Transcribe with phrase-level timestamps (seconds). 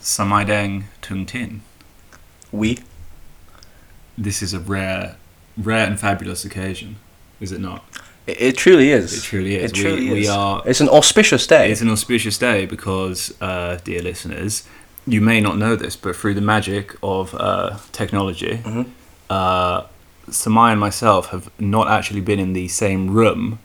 [0.00, 1.62] Samaidang Tung Tin.
[2.52, 2.78] We.
[4.18, 5.16] This is a rare,
[5.56, 6.96] rare and fabulous occasion,
[7.40, 7.84] is it not?
[8.26, 9.16] It, it truly is.
[9.16, 9.70] It truly is.
[9.70, 10.26] It truly we, is.
[10.26, 10.62] we are.
[10.66, 11.70] It's an auspicious day.
[11.70, 14.64] It's an auspicious day because, uh, dear listeners,
[15.06, 18.86] you may not know this, but through the magic of uh, technology, Mhm.
[19.30, 19.82] uh,
[20.28, 23.58] Samai and myself have not actually been in the same room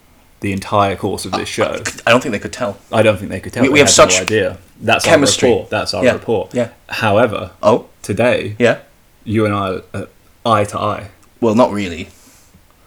[0.46, 1.82] the entire course of this show.
[2.06, 2.78] I don't think they could tell.
[2.92, 3.64] I don't think they could tell.
[3.64, 4.58] We- we have such no idea.
[4.80, 5.50] That's chemistry.
[5.50, 5.68] Our rapport.
[5.72, 6.50] That's our Yeah, rapport.
[6.54, 6.70] yeah.
[6.90, 8.78] However, Oh, today yeah.
[9.24, 10.08] you and I are
[10.46, 11.08] eye to eye
[11.42, 12.10] Well, not really.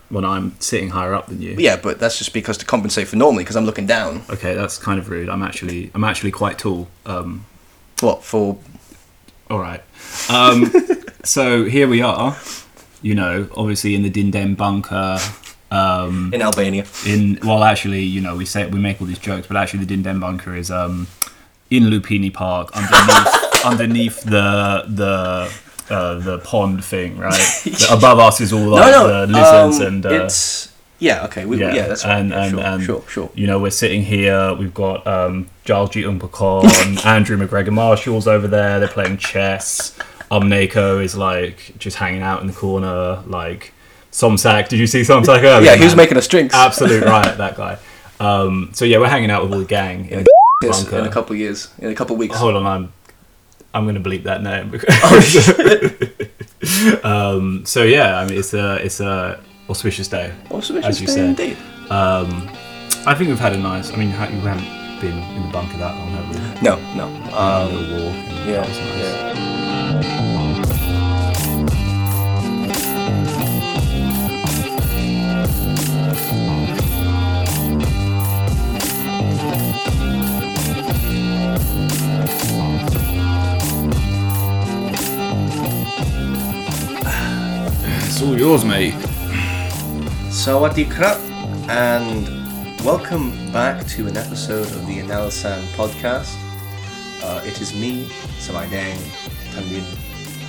[0.09, 1.57] when I'm sitting higher up than you.
[1.59, 4.23] Yeah, but that's just because to compensate for normally, because I'm looking down.
[4.31, 5.29] Okay, that's kind of rude.
[5.29, 6.87] I'm actually I'm actually quite tall.
[7.07, 7.45] Um,
[8.01, 8.57] What for?
[9.51, 9.83] all right.
[10.31, 10.73] Um,
[11.25, 12.37] so here we are.
[13.03, 15.19] You know, obviously in the Dindem bunker.
[15.71, 16.85] Um, In Albania.
[17.07, 19.97] in well, actually, you know, we say we make all these jokes, but actually the
[19.97, 21.07] Dindeng bunker is um,
[21.71, 25.53] in Lumpini Park underneath underneath the the.
[25.91, 27.67] Uh, the pond thing, right?
[27.91, 31.25] Above us is all like the lizards um, and uh, it's yeah.
[31.25, 32.19] Okay, we, yeah, that's right.
[32.19, 33.31] and, Yeah, and, sure, and sure, sure.
[33.35, 34.53] You know, we're sitting here.
[34.55, 38.81] We've got um, Giles Ji Ungpakorn, Andrew MacGregor Marshall's over there.
[38.81, 39.97] They're playing chess.
[40.31, 43.23] Umnako is like just hanging out in the corner.
[43.27, 43.73] Like
[44.13, 44.69] Somsak.
[44.69, 45.71] Did you see Somsak earlier?
[45.71, 46.05] Yeah, he was man?
[46.05, 46.55] making us drinks.
[46.55, 47.37] absolute riot.
[47.39, 47.79] That guy.
[48.21, 50.21] Um, so yeah, we're hanging out with all the gang in
[50.63, 50.99] the bunker.
[50.99, 52.37] in a couple of years, in a couple of weeks.
[52.37, 52.93] Hold on, I'm
[53.75, 54.73] I'm gonna bleep that name.
[57.05, 60.33] um, so yeah, I mean it's a it's a auspicious day.
[60.51, 61.25] Auspicious as you day said.
[61.27, 61.57] indeed.
[61.91, 62.49] Um,
[63.07, 63.93] I think we've had a nice.
[63.93, 64.41] I mean, you haven't
[65.01, 66.35] been in the bunker that long, have we?
[66.63, 67.07] No, no.
[67.33, 68.15] a Um, little walk.
[68.47, 68.99] Yeah, that was nice.
[68.99, 69.58] yeah.
[88.21, 88.95] It's all yours, mate.
[90.35, 91.19] Sawadee krap,
[91.69, 92.27] and
[92.85, 96.35] welcome back to an episode of the Analisan podcast.
[97.23, 98.07] Uh, it is me,
[98.43, 98.99] Samai Dang
[99.55, 99.85] Tanwin,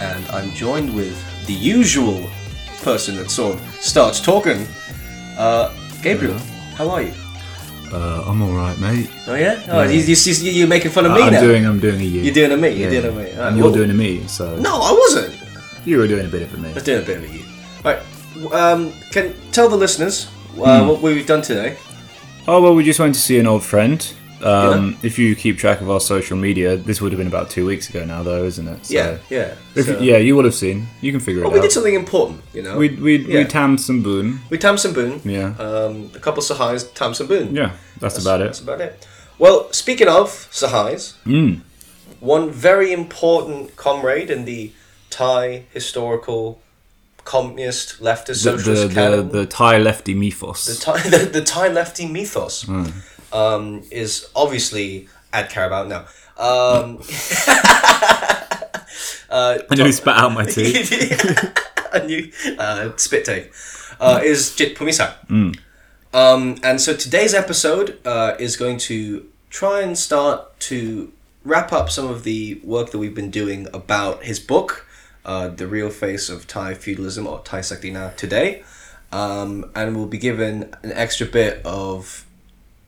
[0.01, 1.13] and I'm joined with
[1.45, 2.27] the usual
[2.81, 4.65] person that sort of starts talking.
[5.37, 5.71] Uh,
[6.01, 6.39] Gabriel,
[6.73, 7.13] how are you?
[7.93, 9.11] Uh, I'm all right, mate.
[9.27, 9.61] Oh yeah?
[9.67, 9.91] Oh, Yeah.
[9.91, 11.41] you, you, you, you're making fun of me I'm now.
[11.41, 11.67] doing.
[11.67, 12.21] I'm doing a you.
[12.21, 12.69] You're doing a me.
[12.69, 13.01] You're Yeah.
[13.01, 13.29] doing a me.
[13.33, 14.25] Alright, And you're well- doing a me.
[14.25, 15.37] So No, I wasn't.
[15.85, 16.71] you were doing a bit of a me.
[16.71, 17.43] I was doing a bit of a you.
[17.83, 17.99] Right.
[18.51, 20.27] Um, can tell the listeners
[20.59, 20.87] uh, Hmm.
[20.87, 21.77] what we've done today.
[22.47, 23.99] Oh well, we just went to see an old friend.
[24.41, 27.65] Um, If you keep track of our social media, this would have been about two
[27.65, 28.85] weeks ago now, though, isn't it?
[28.85, 29.53] So- Yeah, yeah.
[29.75, 30.87] If, So- yeah, you would have seen.
[31.01, 31.63] You can figure Well, it we out.
[31.63, 32.77] did something important, you know.
[32.77, 33.43] We we we Yeah.
[33.47, 34.39] tammed some boon.
[34.49, 35.19] We tam some boon.
[35.25, 35.53] Yeah.
[35.59, 37.53] Um, a couple of Sahais tam some boon.
[37.53, 38.45] Yeah, that's, about it.
[38.45, 38.63] That's it.
[38.63, 39.05] about it.
[39.37, 41.59] Well, speaking of Sahais, Mm.
[42.21, 44.71] one very important comrade in the
[45.09, 46.59] Thai historical
[47.29, 50.65] communist leftist The, socialist the, the, canon, the Thai lefty mythos.
[50.65, 52.87] the Thai, the, the Thai lefty mythos, Hmm.
[53.31, 56.05] um, is obviously Aed Carabao now.
[56.37, 56.97] Um,
[59.29, 60.73] uh, I know nearly spat out my tea.
[61.93, 63.51] a new uh, spit take
[63.99, 65.13] uh, is Jit Phumisak.
[65.27, 65.57] Mm.
[66.13, 71.11] Um, and so today's episode uh, is going to try and start to
[71.45, 74.87] wrap up some of the work that we've been doing about his book,
[75.25, 78.63] uh, The Real Face of Thai Feudalism or Thai Sakdina today.
[79.11, 82.25] Um, and we'll be given an extra bit of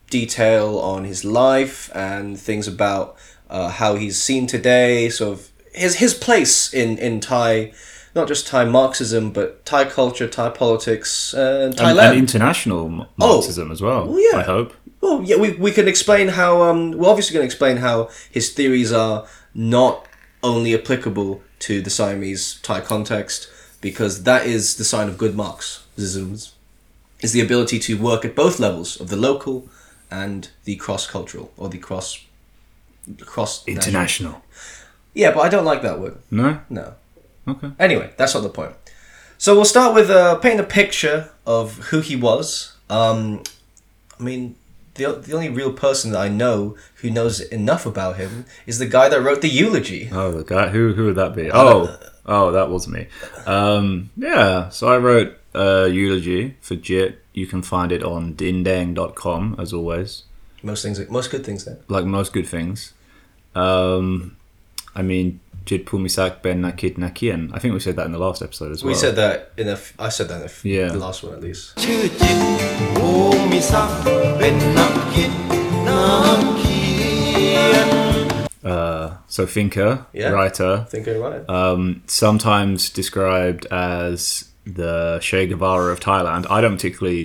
[0.09, 3.15] detail on his life and things about
[3.49, 7.73] uh, how he's seen today, sort of his his place in in Thai,
[8.13, 12.17] not just Thai Marxism, but Thai culture, Thai politics, uh, and and, and Thailand.
[12.17, 14.07] international m- Marxism as well.
[14.07, 14.39] Well, yeah.
[14.39, 14.73] I hope.
[15.01, 18.53] well, yeah, we, we can explain how um, we're obviously going to explain how his
[18.53, 19.25] theories are
[19.55, 20.05] not
[20.43, 23.47] only applicable to the Siamese Thai context,
[23.81, 26.33] because that is the sign of good Marxism,
[27.21, 29.67] is the ability to work at both levels of the local
[30.09, 32.23] and the cross cultural or the cross
[33.21, 34.43] cross International.
[35.13, 36.17] Yeah, but I don't like that word.
[36.29, 36.59] No.
[36.69, 36.93] No.
[37.47, 37.71] Okay.
[37.79, 38.73] Anyway, that's not the point.
[39.37, 42.75] So we'll start with uh, painting a picture of who he was.
[42.89, 43.43] Um,
[44.19, 44.55] I mean,
[44.95, 48.85] the the only real person that I know who knows enough about him is the
[48.85, 50.09] guy that wrote the eulogy.
[50.11, 50.69] Oh, the guy.
[50.69, 51.49] Who who would that be?
[51.51, 53.07] Oh, oh, that was me.
[53.45, 54.69] Um, yeah.
[54.69, 57.19] So I wrote a eulogy for Jit.
[57.33, 60.23] You can find it on dindeng.com as always.
[60.63, 61.77] Most things, most good things there.
[61.87, 62.93] Like most good things.
[63.55, 64.35] Um,
[64.95, 67.49] I mean, Jit Phumisak Ben Nakit Nakian.
[67.53, 68.89] I think we said that in the last episode as well.
[68.91, 69.73] We said that in a.
[69.73, 70.89] f- I said that in a f- Yeah.
[70.89, 71.73] the last one at least.
[73.60, 73.98] ชื่อจิตภูมิศักดิ์
[74.38, 75.32] เป็นนักคิด
[75.88, 76.06] นั
[76.38, 76.84] กเขี
[77.54, 77.88] ยน
[78.74, 79.90] uh, so thinker,
[80.20, 80.30] Yeah.
[80.36, 81.42] writer, Thinker right.
[81.58, 81.82] um,
[82.22, 84.18] sometimes described as
[84.80, 84.96] the
[85.26, 86.42] Che Guevara of Thailand.
[86.56, 87.22] I don't particularly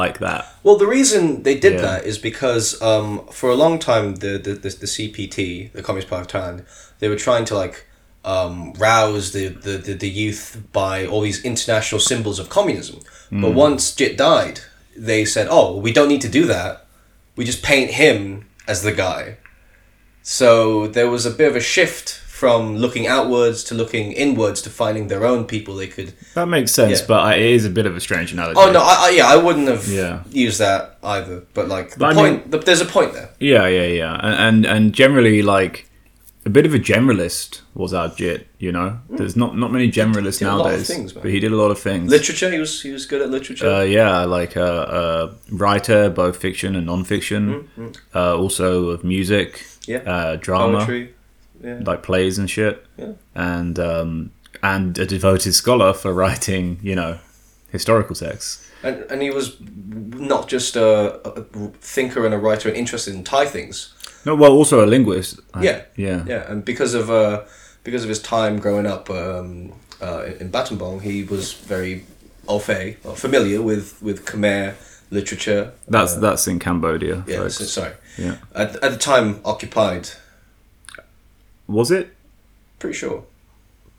[0.00, 0.42] like that.
[0.66, 1.86] Well, the reason they did Yeah.
[1.88, 3.08] that is because um,
[3.38, 5.38] for a long time, the, the, the, the CPT,
[5.78, 6.58] the Communist Party of Thailand,
[7.00, 7.76] they were trying to like
[8.34, 8.54] um,
[8.88, 10.44] rouse the, the, the, the youth
[10.82, 12.98] by all these international symbols of communism.
[13.44, 14.60] But once Jit died,
[15.05, 16.85] they said, oh, we don't need to do that.
[17.35, 19.37] We just paint him as the guy.
[20.21, 24.69] So there was a bit of a shift from looking outwards to looking inwards to
[24.69, 27.05] finding their own people they could That makes sense, Yeah.
[27.07, 28.57] but I, it is a bit of a strange analogy.
[28.59, 30.23] Oh no, I, I, yeah, I wouldn't have Yeah.
[30.31, 31.43] used that either.
[31.53, 33.29] But like the But point, the, there's a point there.
[33.39, 34.35] Yeah, yeah, yeah, and
[34.65, 35.88] and, and generally like
[36.49, 38.47] a bit of a generalist was our Jit.
[38.57, 41.39] You know, there's not not many generalists did a lot of nowadays, things, but he
[41.39, 42.09] did a lot of things.
[42.09, 43.67] Literature, he was he was good at literature.
[43.69, 47.45] Uh, yeah, like a, a writer, both fiction and non-fiction.
[48.15, 51.13] Uh, also of music, Mm-hmm, yeah, uh, drama, poetry.
[51.63, 53.13] Yeah, like plays and shit, Yeah.
[53.35, 54.31] and um,
[54.63, 57.17] and a devoted scholar for writing, you know,
[57.71, 58.65] historical texts.
[58.83, 59.57] and and he was
[60.31, 60.87] not just a,
[61.27, 61.43] a
[61.81, 63.93] thinker and a writer and interested in Thai things.
[64.25, 65.39] No, well, also a linguist.
[65.53, 65.81] I- Yeah.
[65.95, 67.41] yeah, Yeah, and because of uh,
[67.83, 69.71] because of his time growing up um,
[70.01, 72.03] uh, in Battambang, he was very
[72.47, 74.73] au fait, or familiar with with Khmer
[75.11, 75.71] literature.
[75.87, 77.23] That's uh, that's in Cambodia.
[77.27, 77.47] yeah.
[77.47, 78.35] So, sorry, yeah.
[78.53, 80.09] at, at the time occupied.
[81.67, 82.15] Was it
[82.79, 83.23] Pretty sure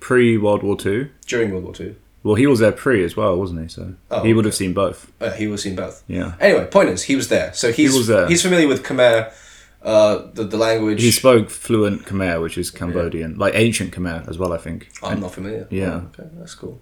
[0.01, 1.09] pre World War Two?
[1.27, 1.95] during World War Two.
[2.23, 3.69] Well, he was there pre as well, wasn't he?
[3.69, 5.11] So Oh, he would have seen both.
[5.21, 6.03] Uh, he have seen both.
[6.07, 6.35] Yeah.
[6.41, 7.53] Anyway, point is, he was there.
[7.55, 8.27] So he's was there.
[8.29, 9.33] he's familiar with Khmer,
[9.82, 11.03] uh, the the language.
[11.03, 14.91] He spoke fluent Khmer, which is Cambodian, like ancient Khmer as well, I think.
[15.03, 15.67] I'm not familiar.
[15.71, 16.03] Yeah.
[16.03, 16.81] Oh, okay, that's cool.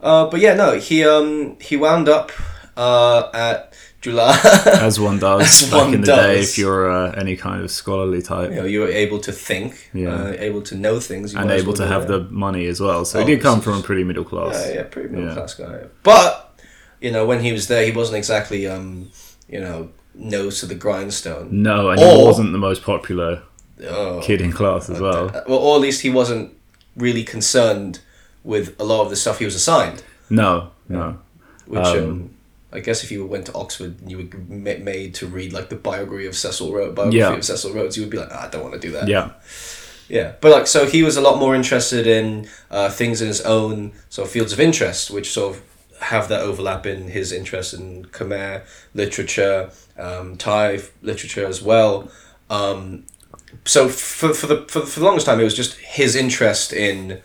[0.00, 2.30] Uh, but yeah, no, he um he wound up
[2.76, 3.72] uh, at
[4.02, 4.38] Chula.
[4.66, 6.50] As one does As back one in the day, does.
[6.50, 8.50] if you're uh, any kind of scholarly type.
[8.50, 10.14] you know, you were able to think, Yeah.
[10.14, 12.28] uh, able to know things, you and able to have that.
[12.28, 13.04] the money as well.
[13.06, 14.54] So Oh, he did come from a pretty middle class.
[14.68, 15.34] Yeah, yeah, pretty middle Yeah.
[15.34, 15.84] class guy.
[16.02, 16.60] But
[17.00, 19.10] you know, when he was there, he wasn't exactly um
[19.48, 19.88] you know
[20.18, 21.48] nose to the grindstone.
[21.62, 23.42] No, and he wasn't the most popular
[23.86, 24.20] Oh.
[24.22, 25.28] kid in class as well.
[25.34, 26.52] Uh, well, or at least he wasn't
[26.96, 28.00] really concerned
[28.42, 30.02] with a lot of the stuff he was assigned.
[30.30, 31.18] No, no.
[31.66, 32.30] Which Um, um,
[32.72, 35.76] I guess if you went to Oxford and you were made to read like the
[35.76, 37.34] biography of Cecil Rhodes, biography Yeah.
[37.34, 39.08] of Cecil Rhodes, you would be like, ah, I don't want to do that.
[39.08, 39.30] Yeah,
[40.08, 43.40] Yeah, but like so he was a lot more interested in uh, things in his
[43.42, 45.62] own sort of fields of interest, which sort of
[46.00, 48.62] have that overlap in his interest in Khmer
[48.94, 52.10] literature, um, Thai literature as well.
[52.50, 53.04] Um,
[53.64, 57.20] so for for the for, for the longest time, it was just his interest in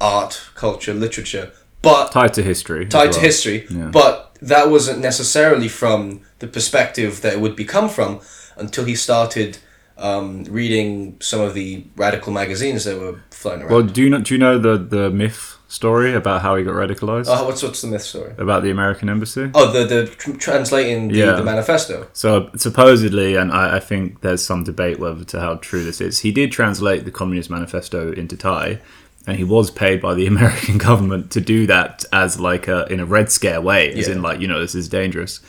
[0.00, 1.52] art, culture, literature,
[1.82, 2.86] but tied to history.
[2.86, 3.88] tied to history, Yeah.
[3.88, 8.20] but that wasn't necessarily from the perspective that it would become from
[8.56, 9.58] until he started
[9.96, 13.72] um, reading some of the radical magazines that were floating around.
[13.72, 14.20] Well, do you know?
[14.20, 17.26] Do you know the the myth story about how he got radicalized?
[17.28, 18.32] oh, what's what's the myth story?
[18.38, 19.50] about the American embassy.
[19.54, 21.32] Oh, the the tr- translating the, Yeah.
[21.32, 22.08] the manifesto.
[22.14, 26.20] So supposedly, and I, I think there's some debate whether to how true this is.
[26.20, 28.80] He did translate the Communist Manifesto into Thai,
[29.26, 32.98] and he was paid by the American government to do that as like a in
[32.98, 34.14] a red scare way, as Yeah.
[34.14, 35.40] in like you know this is dangerous.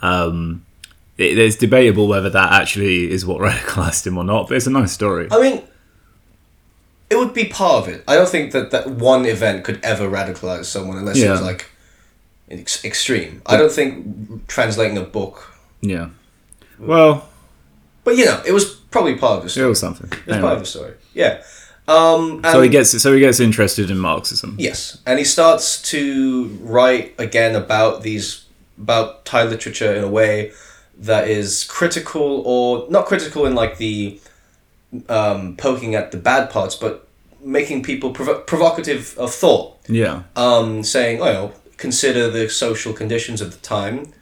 [0.00, 0.64] Um,
[1.18, 4.70] it, it's debatable whether that actually is what radicalized him or not, but it's a
[4.70, 5.26] nice story.
[5.30, 5.62] I mean,
[7.10, 8.02] it would be part of it.
[8.08, 11.70] I don't think that that one event could ever radicalize someone unless it was like
[12.50, 13.42] ex- extreme.
[13.46, 16.08] I don't think translating a book, Yeah.
[16.78, 17.28] Well,
[18.04, 19.66] but you know, it was probably part of the story.
[19.66, 20.06] it was something.
[20.12, 20.40] It was Anyway.
[20.42, 20.94] part of the story.
[21.14, 21.42] Yeah.
[21.88, 24.56] Um, So he gets so he gets interested in Marxism.
[24.58, 28.44] Yes, and he starts to write again about these
[28.78, 30.52] about Thai literature in a way
[30.98, 34.18] that is critical or not critical in like the
[35.08, 37.06] um, poking at the bad parts, but
[37.40, 40.22] making people provo- provocative of thought, Yeah.
[40.36, 44.12] um, saying, "Oh, you know, consider the social conditions of the time,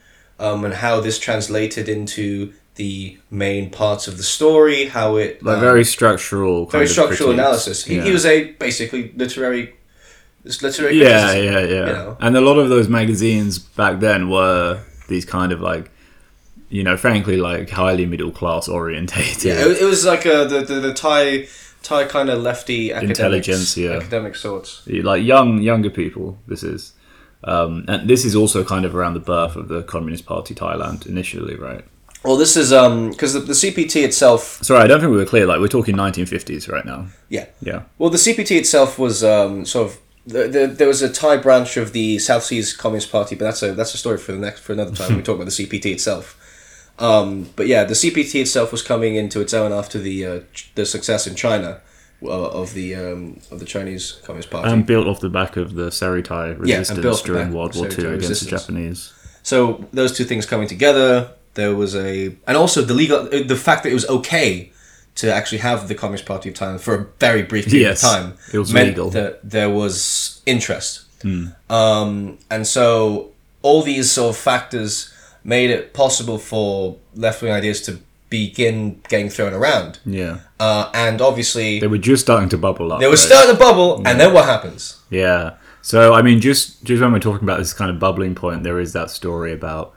[0.41, 5.55] um, and how this translated into the main parts of the story, how it Like
[5.57, 6.65] um, very structural.
[6.67, 7.39] Kind very of structural critiques.
[7.39, 7.85] analysis.
[7.85, 8.05] He, Yeah.
[8.05, 9.75] he was a basically literary,
[10.61, 10.99] literary.
[10.99, 11.87] yeah, criticism, yeah, yeah.
[11.87, 12.17] you know?
[12.21, 15.91] And a lot of those magazines back then were these kind of like,
[16.69, 19.45] you know, frankly, like highly middle class orientated.
[19.45, 21.47] Yeah, it, it was like a, the, the the Thai
[21.83, 23.97] Thai kind of lefty Intelligentsia.
[23.97, 24.83] academic sorts.
[24.87, 26.39] like young younger people.
[26.47, 26.93] This is,
[27.45, 31.07] um, and this is also kind of around the birth of the Communist Party Thailand
[31.07, 31.85] initially, right?
[32.25, 35.27] Well, this is um because the, the CPT itself, Sorry, I don't think we were
[35.27, 35.45] clear.
[35.47, 37.09] Like we're talking 1950s right now.
[37.29, 37.47] yeah.
[37.61, 39.99] Yeah, Well, the CPT itself was um sort of.
[40.27, 43.63] The, the, there was a Thai branch of the South Seas Communist Party, but that's
[43.63, 45.17] a that's a story for the next for another time.
[45.17, 46.41] we talk about the CPT itself.
[46.99, 50.71] Um, but yeah, the CPT itself was coming into its own after the uh, ch-
[50.75, 51.81] the success in China
[52.23, 54.71] uh, of the um, of the Chinese Communist Party.
[54.71, 57.87] And built off the back of the Seri Thai and resistance the during World War
[57.89, 59.13] II against the Japanese.
[59.43, 63.57] So those two things coming together, there was a, and also the legal, uh, the
[63.57, 64.71] fact that it was okay
[65.17, 68.11] to actually have the Communist Party of Thailand for a very brief period Yes, of
[68.11, 68.35] time.
[68.53, 69.11] it was meant legal.
[69.11, 71.47] That there was interest, Hmm.
[71.71, 73.33] um, and so
[73.63, 75.13] all these sort of factors
[75.45, 77.99] made it possible for left wing ideas to
[78.31, 80.39] begin getting thrown around, Yeah.
[80.59, 82.99] uh, and obviously They were just starting to bubble up.
[83.01, 83.19] they were right?
[83.19, 84.97] starting to bubble, and then what happens?
[85.11, 85.53] Yeah.
[85.83, 88.81] So I mean, just just when we're talking about this kind of bubbling point, there
[88.81, 89.93] is that story about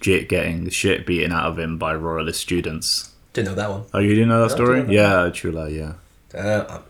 [0.00, 3.10] Jit getting the shit beaten out of him by royalist students.
[3.32, 3.82] Didn't know that one.
[3.92, 4.82] Oh, you didn't know that No, story?
[4.84, 5.68] know Yeah, Chula.
[5.70, 5.92] Yeah,
[6.32, 6.82] Uh, um,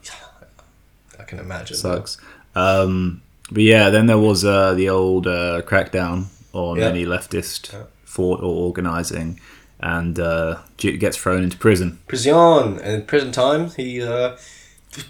[1.18, 1.76] I can imagine.
[1.76, 2.18] sucks.
[2.54, 6.88] Um, but yeah, then there was uh, the old uh, crackdown on Yeah.
[6.88, 7.84] any leftist Yeah.
[8.14, 9.40] Thought or organizing,
[9.80, 11.98] and uh, gets thrown into prison.
[12.06, 14.36] Prison and in prison time he uh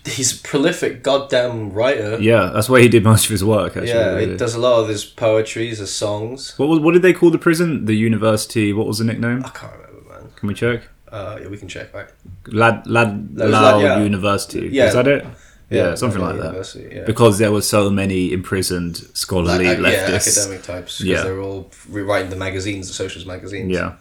[0.07, 2.17] he's a prolific goddamn writer.
[2.21, 3.73] Yeah, that's where he did most of his work.
[3.77, 4.31] Actually, Yeah, really.
[4.33, 6.59] he does a lot of his poetry, his songs.
[6.59, 7.85] What was what did they call the prison?
[7.85, 8.73] The university.
[8.73, 9.45] What was the nickname?
[9.45, 10.31] I can't remember, man.
[10.37, 10.81] Can we check?
[11.13, 12.09] Uh, yeah, we can check, right?
[12.47, 14.03] Lad Lad Lao Lad- yeah.
[14.03, 14.69] University.
[14.73, 14.87] Yeah.
[14.89, 15.25] Is that it?
[15.71, 16.89] Yeah, something like that.
[16.93, 17.05] Yeah.
[17.05, 20.39] Because there were so many imprisoned scholarly Like, uh, yeah, leftists.
[20.39, 20.99] academic types.
[20.99, 21.23] Because Yeah.
[21.23, 23.71] they're all rewriting the magazines, the socialist magazines.
[23.73, 23.95] Yeah.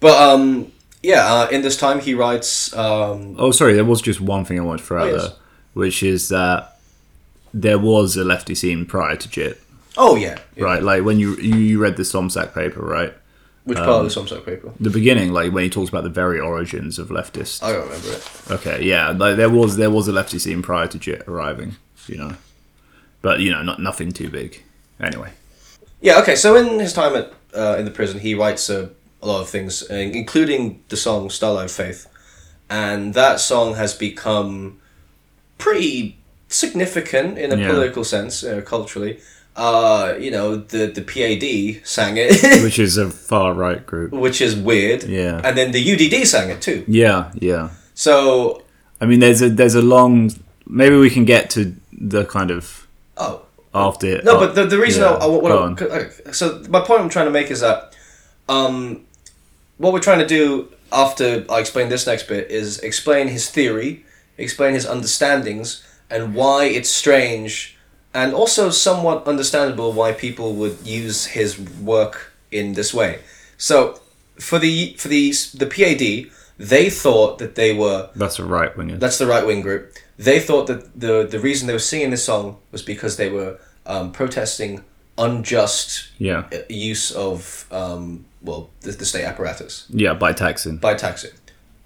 [0.00, 3.74] But um, yeah, uh, in this time he writes um, Oh, sorry.
[3.74, 5.22] There was just one thing I wanted to throw Oh, out yes.
[5.22, 5.32] there,
[5.74, 6.78] which is that
[7.52, 9.60] there was a lefty scene prior to JIT,
[9.98, 10.64] oh yeah, yeah.
[10.64, 10.82] right?
[10.82, 13.12] Like when you you read the Somsak paper, right?
[13.64, 14.72] Which Um, part of the Somsak paper?
[14.80, 17.62] The beginning, like when he talks about the very origins of leftist.
[17.62, 18.22] I don't remember it.
[18.50, 21.76] Okay, yeah, like there was there was a lefty scene prior to JIT arriving,
[22.08, 22.32] you know,
[23.20, 24.62] but you know, not nothing too big.
[25.00, 25.30] Anyway,
[26.00, 26.18] Yeah.
[26.20, 26.34] Okay.
[26.36, 28.88] So in his time at uh, in the prison, he writes uh,
[29.22, 32.08] a lot of things, uh, including the song "Starlight Faith,"
[32.68, 34.78] and that song has become
[35.58, 36.16] pretty
[36.48, 37.68] significant in a Yeah.
[37.70, 39.20] political sense, uh, culturally.
[39.54, 42.30] Uh, you know, the the PAD sang it,
[42.64, 44.12] which is a far right group.
[44.12, 45.04] which is weird.
[45.04, 45.40] Yeah.
[45.44, 46.84] And then the UDD sang it too.
[46.88, 47.70] Yeah, yeah.
[47.94, 48.62] So,
[49.00, 50.32] I mean, there's a there's a long.
[50.66, 52.86] Maybe we can get to the kind of
[53.18, 53.42] oh,
[53.74, 54.06] after.
[54.06, 54.24] it.
[54.24, 57.02] No, but the, the reason yeah, I, I, what go I- okay, so my point
[57.02, 57.94] I'm trying to make is that
[58.48, 59.04] um,
[59.76, 64.04] what we're trying to do after I explain this next bit is explain his theory,
[64.38, 67.76] explain his understandings, and why it's strange,
[68.14, 73.20] and also somewhat understandable why people would use his work in this way.
[73.56, 74.00] So
[74.38, 78.96] for the for the the PAD, they thought that they were That's a right winger.
[78.98, 79.94] that's the right wing group.
[80.18, 83.58] They thought that the the reason they were singing this song was because they were
[83.86, 84.84] um, protesting
[85.18, 90.76] unjust Yeah, use of um, well the, the state apparatus yeah, by taxing.
[90.78, 91.30] by taxing.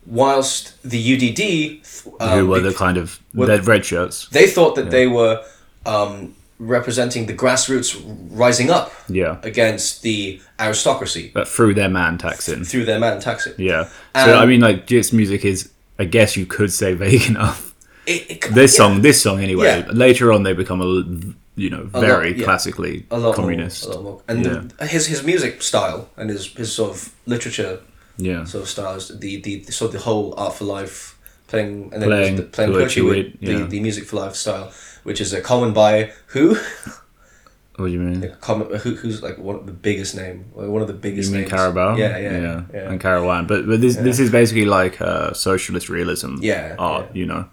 [0.07, 4.29] Whilst the UDD, um, who were the kind of were- red shirts?
[4.29, 5.43] they thought that they were
[5.87, 7.95] um, representing the grassroots
[8.31, 12.65] rising up Yeah, against the aristocracy but through their man taxing.
[12.65, 13.55] through their man taxing.
[13.59, 13.85] Yeah.
[14.15, 17.75] So Um, I mean, like Jit's music is, I guess you could say vague enough.
[18.07, 19.67] It, it, This yeah, song, this song anyway.
[19.67, 19.91] Yeah.
[19.93, 22.45] Later on, they become a you know, very lot, yeah.
[22.45, 23.85] classically communist.
[23.87, 24.23] more, a lot more.
[24.29, 27.81] And the, his his music style and his his sort of literature
[28.19, 28.45] Yeah.
[28.45, 31.17] sort of styles, the the sort of the whole art for life
[31.49, 34.71] playing and then Playing the, playing poetry with the, the music for life style,
[35.07, 36.57] which is a common by who,
[37.77, 38.35] What do you mean?
[38.41, 41.35] common who who's like one of the biggest name, like one of the biggest You
[41.35, 41.53] mean names.
[41.53, 41.97] Carabao?
[41.97, 42.91] Yeah, yeah, yeah, yeah.
[42.91, 43.47] and Caravan.
[43.47, 47.19] But but this this is basically like uh, socialist realism Yeah, art, yeah.
[47.21, 47.45] you know.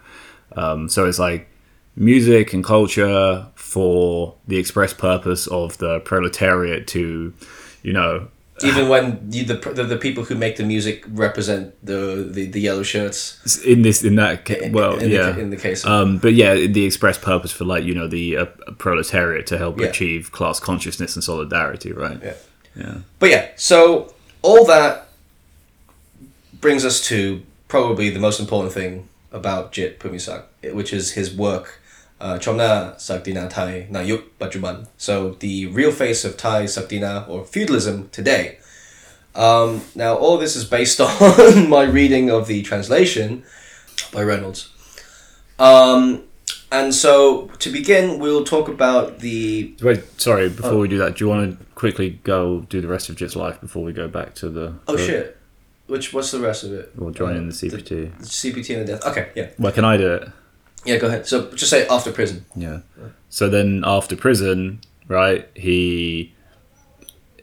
[0.56, 1.50] Um, so it's like
[1.96, 7.34] music and culture for the express purpose of the proletariat to,
[7.84, 8.28] you know,
[8.64, 12.60] Even when you, the, the the people who make the music represent the the, the
[12.62, 13.40] yellow shirts.
[13.66, 16.34] in this in that ca- well in yeah the, in the case of um, but
[16.34, 18.46] yeah, the express purpose for like you know the uh,
[18.78, 19.88] proletariat to help Yeah.
[19.88, 22.20] achieve class consciousness and solidarity, right?
[22.24, 22.34] Yeah.
[22.76, 22.98] Yeah.
[23.20, 25.08] But yeah, so all that
[26.62, 30.44] brings us to probably the most important thing about Jit Phumisak,
[30.74, 31.80] which is his work,
[32.22, 34.88] uh, Chomna Sakdina Thai Na Yuk Bajuman.
[34.98, 38.60] So the real face of Thai Sakdina or feudalism today.
[39.36, 43.44] Um, now all this is based on my reading of the translation
[44.12, 44.70] by Reynolds.
[45.60, 46.24] Um,
[46.72, 50.50] and so to begin, we'll talk about the Wait, sorry.
[50.50, 50.80] Before Oh.
[50.80, 53.60] we do that, do you want to quickly go do the rest of Jit's life
[53.62, 54.74] before we go back to the?
[54.88, 55.38] oh the- shit,
[55.88, 56.92] which what's the rest of it?
[56.98, 58.18] Or join in the Uh, CPT.
[58.20, 59.06] The CPT and the death.
[59.06, 59.50] Okay, yeah.
[59.60, 60.30] Well, can I do it?
[60.86, 61.28] Yeah, go ahead.
[61.28, 62.46] So just say after prison.
[62.56, 62.80] Yeah.
[63.30, 66.34] So then after prison, right, he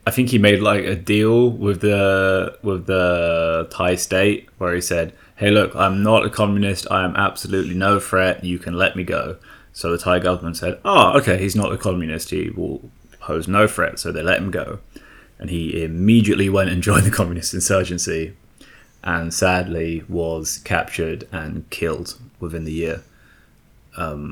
[0.06, 4.80] I think he made like a deal with the with the Thai state where he
[4.80, 6.87] said, "Hey, look, I'm not a communist.
[6.90, 8.44] I am absolutely no threat.
[8.44, 9.37] You can let me go."
[9.73, 12.30] So the Thai government said, "Oh, okay, he's not a communist.
[12.30, 14.80] He will pose no threat." So they let him go,
[15.38, 18.35] and he immediately went and joined the communist insurgency,
[19.04, 23.02] and sadly was captured and killed within the year.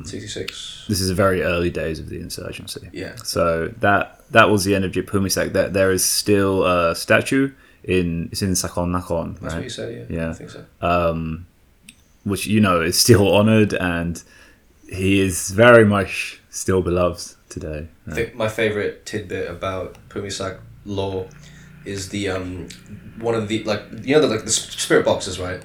[0.05, 0.87] 66.
[0.89, 2.89] This is the very early days of the insurgency.
[2.93, 3.17] Yeah.
[3.17, 5.53] So that that was the end of Jit Phumisak.
[5.53, 7.53] There, there is still a statue
[7.85, 10.17] in it's in Sakon Nakhon, That's what you said, yeah.
[10.19, 10.31] Yeah.
[10.31, 10.65] I think so.
[10.81, 11.47] um,
[12.25, 14.23] which you know is still honoured, and
[14.89, 17.89] he is very much still beloved today.
[18.07, 21.29] I think my favorite tidbit about Phumisak law
[21.85, 22.69] is the um
[23.19, 25.63] one of the like you know the like the spirit boxes right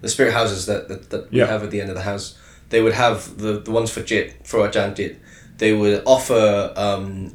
[0.00, 2.38] the spirit houses that that, that we have at the end of the house
[2.68, 5.20] they would have the the ones for jit for Ajahn jit.
[5.58, 7.34] They would offer um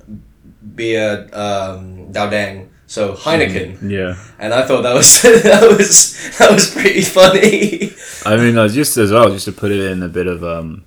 [0.76, 3.90] beer um Dao Dang so Heineken.
[3.90, 7.92] Yeah, and I thought that was that was that was pretty funny.
[8.26, 10.86] I mean, uh, just as well, just to put it in a bit of um,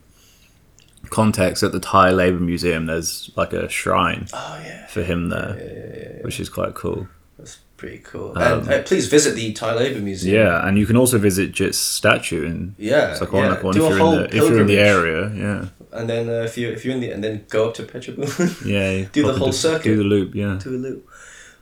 [1.10, 4.86] context, at the Thai Labour Museum, there's like a shrine oh yeah.
[4.86, 7.08] for him there, which is quite cool.
[7.38, 10.96] that's pretty cool Um, and uh, please visit the Labour Museum Yeah, and you can
[10.96, 13.22] also visit Jit's statue in yeah, yeah.
[13.22, 15.30] If you're in the if you're in the area.
[15.34, 15.68] Yeah.
[15.92, 18.64] and then uh, if you if you're in the and then go up to Petrabun
[18.66, 19.84] Yeah, Do the whole circuit.
[19.84, 20.58] Do the loop, yeah.
[20.58, 21.08] to a loop.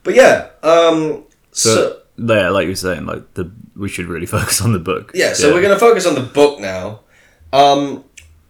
[0.03, 4.27] But yeah, um, so, So, yeah, like you were saying, like the we should really
[4.39, 5.13] focus on the book.
[5.15, 7.01] yeah, so we're gonna focus on the book now.
[7.53, 8.05] Um,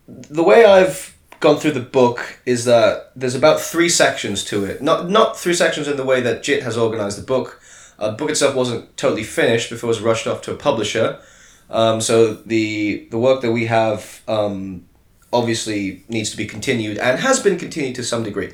[0.09, 1.14] the way I've
[1.45, 4.83] gone through the book is that there's about three sections to it.
[4.83, 7.61] Not not three sections in the way that Jit has organized the book.
[7.99, 11.21] Uh, the book itself wasn't totally finished before it was rushed off to a publisher.
[11.69, 14.87] Um, so the the work that we have um,
[15.35, 18.51] obviously needs to be continued and has been continued to some degree.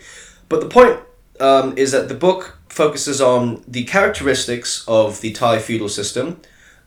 [0.48, 0.98] But the point
[1.38, 6.40] um, is that the book focuses on the characteristics of the Thai feudal system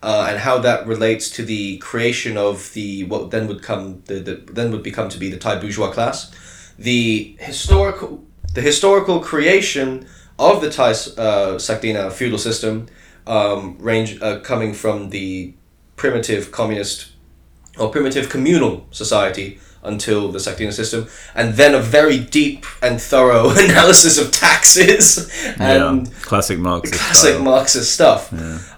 [0.04, 4.16] uh, and how that relates to the creation of the what then would come the,
[4.20, 6.30] the then would become to be the Thai bourgeois class,
[6.78, 8.22] the historical
[8.54, 10.06] the historical creation
[10.38, 12.88] of the Thai uh, Sakdina feudal system,
[13.26, 15.54] um, range uh, coming from the
[15.96, 17.14] primitive communist
[17.80, 23.50] or primitive communal society until the Sakdina system, and then a very deep and thorough
[23.58, 27.00] analysis of taxes and yeah, classic Marxist.
[27.00, 27.44] classic style.
[27.44, 28.34] Marxist stuff.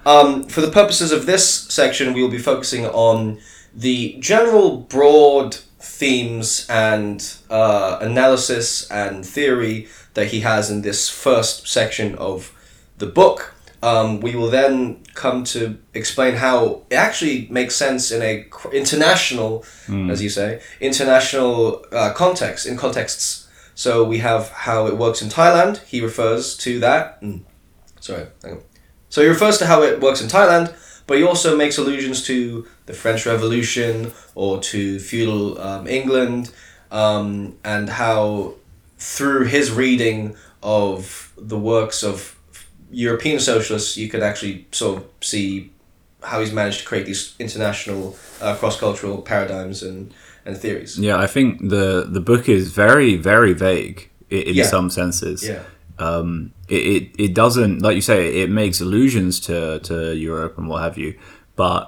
[0.05, 3.39] Um, for the purposes of this section, we will be focusing on
[3.73, 11.67] the general broad themes and uh, analysis and theory that he has in this first
[11.67, 12.51] section of
[12.97, 13.53] the book.
[13.83, 19.65] Um, we will then come to explain how it actually makes sense in a international,
[20.11, 23.47] as you say, international uh, context, in contexts.
[23.73, 25.83] So we have how it works in Thailand.
[25.85, 27.21] He refers to that.
[27.21, 27.41] Mm.
[27.99, 28.27] Sorry.
[29.09, 30.75] So he refers to how it works in Thailand,
[31.07, 36.51] but he also makes allusions to the French Revolution or to feudal um, England,
[36.91, 38.55] um, and how
[38.97, 42.34] through his reading of the works of
[42.95, 45.71] European socialists, you could actually sort of see
[46.23, 50.13] how he's managed to create these international uh, cross-cultural paradigms and,
[50.45, 50.97] and theories.
[50.97, 54.65] Yeah, I think the the book is very very vague in Yeah.
[54.69, 55.43] some senses.
[55.43, 55.63] Yeah.
[55.97, 60.67] Um, it, it it doesn't like you say it makes allusions to to Europe and
[60.69, 61.13] what have you,
[61.55, 61.81] but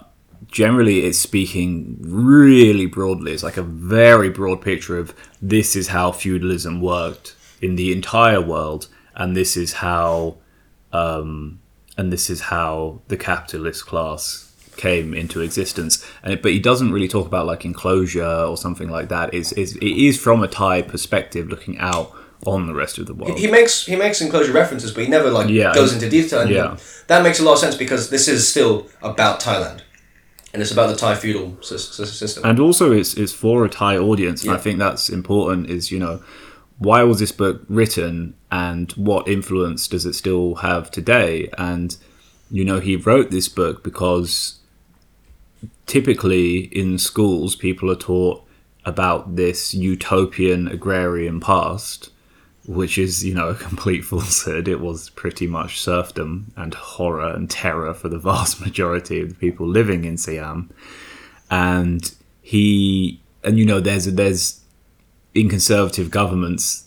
[0.52, 3.32] generally it's speaking really broadly.
[3.32, 3.68] It's like a
[4.02, 9.58] very broad picture of this is how feudalism worked in the entire world, and this
[9.58, 10.38] is how
[10.94, 11.60] um,
[11.98, 14.44] and this is how the capitalist class
[14.78, 16.06] came into existence.
[16.24, 19.34] And it, but he doesn't really talk about like enclosure or something like that.
[19.34, 22.14] It's, it's, from a Thai perspective, looking out
[22.46, 23.40] on the rest of the world.
[23.40, 25.74] He makes he makes enclosure references, but he never like Yeah.
[25.74, 26.50] goes into detail.
[26.50, 26.78] Yeah.
[27.08, 29.82] that makes a lot of sense because this is still about Thailand,
[30.54, 32.46] and it's about the Thai feudal sys- sys- system.
[32.46, 35.68] and also it's, it's for a Thai audience, and I think that's important.
[35.72, 36.22] Is you know
[36.80, 41.50] why was this book written, and what influence does it still have today?
[41.58, 41.98] And
[42.50, 44.60] you know he wrote this book because
[45.86, 48.44] typically in schools people are taught
[48.86, 52.10] about this utopian agrarian past
[52.66, 57.50] which is you know a complete falsehood it was pretty much serfdom and horror and
[57.50, 60.70] terror for the vast majority of the people living in siam
[61.50, 64.62] and he and you know there's there's
[65.38, 66.84] in conservative governments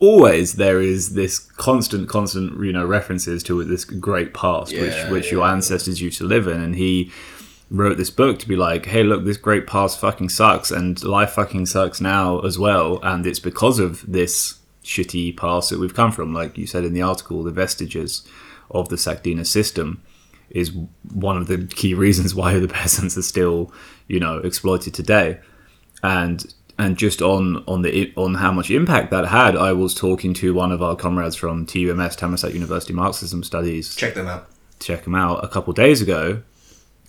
[0.00, 5.10] always there is this constant constant you know references to this great past which Yeah,
[5.10, 7.12] which yeah, your ancestors used to live in and he
[7.70, 11.32] wrote this book to be like hey look this great past fucking sucks and life
[11.32, 16.10] fucking sucks now as well and it's because of this shitty past that we've come
[16.10, 16.32] from.
[16.32, 18.26] Like you said in the article, the vestiges
[18.70, 20.02] of the Sakdina system
[20.50, 20.72] is
[21.12, 23.72] one of the key reasons why the peasants are still,
[24.08, 25.38] you know, exploited today.
[26.02, 30.32] And and just on on the on how much impact that had, I was talking
[30.34, 33.94] to one of our comrades from TUMS, Thammasat University Marxism Studies.
[33.96, 34.48] Check them out.
[34.80, 36.42] Check them out a couple days ago,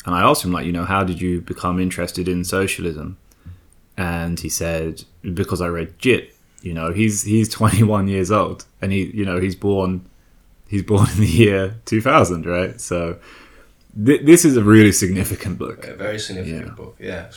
[0.06, 3.18] and I asked him like, you know, how did you become interested in socialism?
[3.96, 5.04] And he said
[5.34, 6.36] because I read Jit.
[6.62, 10.06] You know, he's he's 21 years old, and he you know he's born
[10.68, 12.80] he's born in the year 2000, right?
[12.82, 13.18] So
[14.06, 15.86] th- this is a really significant book.
[15.86, 16.74] A very significant Yeah.
[16.74, 16.96] book.
[17.00, 17.32] Yeah.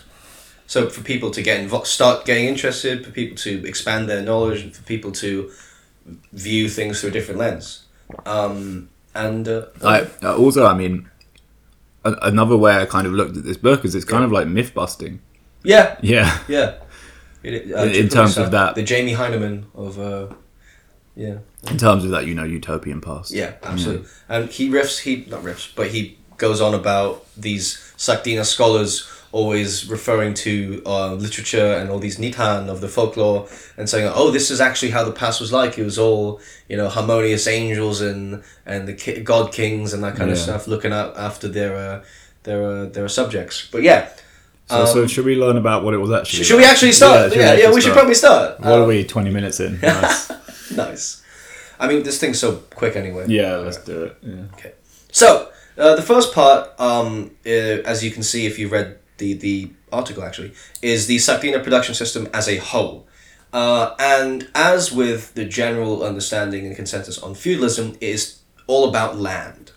[0.73, 4.63] So for people to get involved, start getting interested, for people to expand their knowledge,
[4.63, 5.51] and for people to
[6.33, 7.85] view things through a different lens.
[8.25, 11.11] Um, and uh, I uh, also, I mean,
[12.05, 14.47] a- another way I kind of looked at this book is it's kind of like
[14.49, 15.21] myth busting.
[15.63, 16.77] yeah, Yeah, yeah.
[17.43, 20.29] It, uh, In- in terms of that- the Jamie Hyneman of uh,
[21.15, 21.37] yeah,
[21.71, 23.31] in terms of that, you know, utopian past.
[23.31, 24.09] yeah, absolutely.
[24.27, 29.89] And he riffs, he not riffs, but he goes on about these Sakdina scholars always
[29.89, 34.51] referring to uh, literature and all these nitan of the folklore and saying, oh, this
[34.51, 35.79] is actually how the past was like.
[35.79, 40.17] It was all you know harmonious angels and and the ki- god kings and that
[40.17, 42.05] kind of stuff, looking out after their uh,
[42.45, 43.69] their uh, their subjects.
[43.73, 44.09] But yeah.
[44.67, 46.45] So, so um, should we learn about what it was actually?
[46.45, 47.35] should we actually start?
[47.35, 48.61] Yeah, yeah, we should probably start.
[48.61, 49.05] What Um, are we?
[49.05, 49.79] Twenty minutes in.
[49.83, 50.31] Nice.
[50.71, 51.23] Nice.
[51.81, 53.27] I mean, this thing's so quick anyway.
[53.29, 54.17] yeah, let's do it.
[54.23, 54.71] Yeah.
[55.11, 59.35] So, uh, the first part, um, uh, as you can see if you read the,
[59.35, 63.07] the article actually, is the Sakdina production system as a whole.
[63.53, 69.19] Uh, and as with the general understanding and consensus on feudalism, it is all about
[69.19, 69.71] land.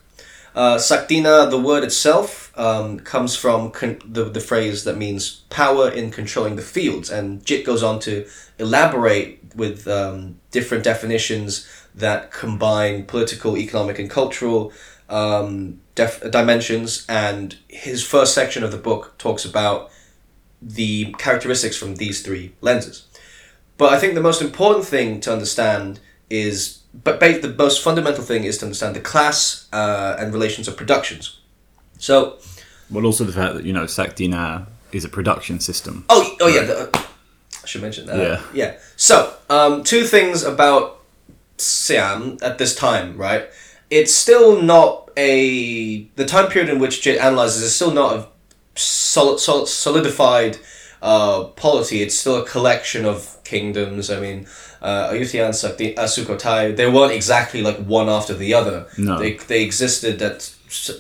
[0.56, 5.90] Uh, Sakdina, the word itself, um, comes from con- the, the phrase that means power
[5.90, 7.10] in controlling the fields.
[7.12, 8.26] And Jit goes on to
[8.58, 14.72] elaborate with um, different definitions that combine political, economic, and cultural
[15.10, 17.06] um, def- dimensions.
[17.08, 19.92] And his first section of the book talks about
[20.62, 23.08] the characteristics from these three lenses.
[23.78, 28.24] But I think the most important thing to understand is, but ba- the most fundamental
[28.24, 31.40] thing is to understand the class uh, and relations of productions.
[31.98, 32.38] So,
[32.90, 36.06] Well, also the fact that you know Sakdina is a production system.
[36.10, 37.08] oh, oh yeah, the,
[37.64, 38.18] I should mention that.
[38.18, 38.42] Yeah.
[38.54, 38.78] yeah.
[38.96, 41.02] So, um, two things about
[41.58, 43.50] Siam at this time, right?
[43.90, 48.28] It's still not a the time period in which Jit analyzes is still not a
[48.76, 50.58] solid, solid solidified
[51.02, 52.02] uh, polity.
[52.02, 54.10] It's still a collection of kingdoms.
[54.10, 54.48] I mean,
[54.82, 58.88] uh, Ayutthaya and Sukhothai, they weren't exactly like one after the other.
[58.98, 59.20] No.
[59.20, 60.54] They, they existed that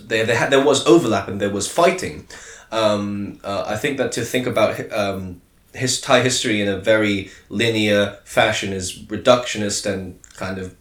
[0.07, 2.27] they, they had, there was overlap and there was fighting.
[2.71, 5.41] Um, uh, I think that to think about um,
[5.73, 10.75] his Thai history in a very linear fashion is reductionist and kind of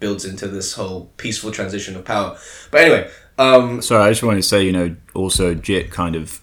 [0.00, 2.36] builds into this whole peaceful transition of power.
[2.70, 6.40] But anyway, um, Sorry, I just wanted to say, you know, also Jit kind of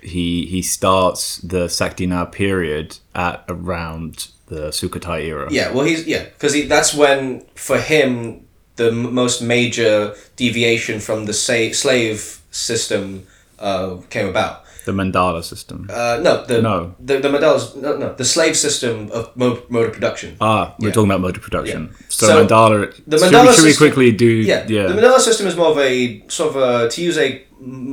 [0.00, 5.48] he he starts the Sakdina period at around the Sukhothai era.
[5.50, 10.98] yeah, well, he's yeah, because he, that's when for him the m- most major deviation
[11.00, 13.26] from the sa- slave system
[13.58, 14.61] uh, came about.
[14.84, 15.86] The Mandala system.
[15.90, 16.94] Uh, no, the No.
[16.98, 20.36] the the Mandala's no no the slave system of mo- mode of production.
[20.40, 20.94] ah, we're yeah.
[20.94, 21.80] talking about motor production.
[21.90, 22.06] Yeah.
[22.08, 22.92] So, So, Mandala.
[23.06, 24.26] the should, Mandala we, should we quickly do?
[24.26, 24.86] Yeah, Yeah.
[24.88, 27.28] The mandala system is more of a sort of a, to use a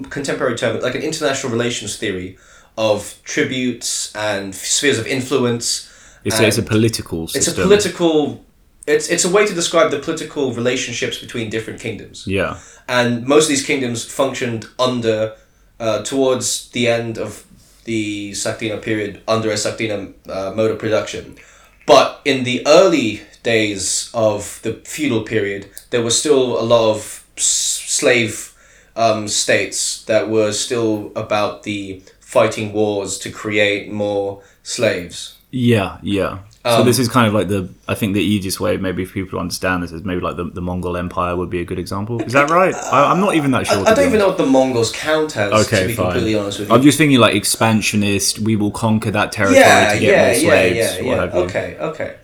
[0.09, 2.37] contemporary term, like an international relations theory
[2.77, 5.87] of tributes and spheres of influence.
[6.25, 8.43] it's, a, it's a political it's a political.
[8.87, 12.57] It's it's a way to describe the political relationships between different kingdoms, Yeah.
[12.87, 15.33] and most of these kingdoms functioned under,
[15.79, 17.45] uh, towards the end of
[17.85, 21.37] the Sakdina period under a Sakdina uh, mode of production.
[21.85, 27.25] But in the early days of the feudal period, there was still a lot of
[27.35, 28.53] slave
[28.95, 35.37] um, states that were still about the fighting wars to create more slaves.
[35.51, 36.39] Yeah, yeah.
[36.65, 39.13] So Um, this is kind of like the I think the easiest way maybe for
[39.13, 41.79] people to understand this is maybe like the, the Mongol Empire would be a good
[41.79, 42.21] example.
[42.21, 42.75] Is that right?
[42.75, 43.77] I, I'm not even that sure.
[43.77, 45.53] I be don't even know what the Mongols count as.
[45.65, 46.11] Okay, to be fine.
[46.11, 46.75] completely honest with you.
[46.75, 48.39] I'm just thinking like expansionist.
[48.39, 50.77] We will conquer that territory yeah, to get yeah, more yeah, slaves.
[50.77, 51.23] yeah, yeah.
[51.23, 51.39] you.
[51.43, 52.15] Okay, okay.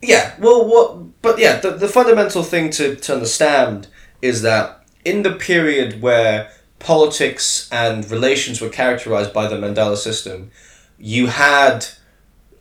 [0.00, 1.22] Yeah, well, what?
[1.22, 3.88] But yeah, the, the fundamental thing to, to understand
[4.20, 10.50] is that in the period where politics and relations were characterized by the Mandala system,
[10.98, 11.86] you had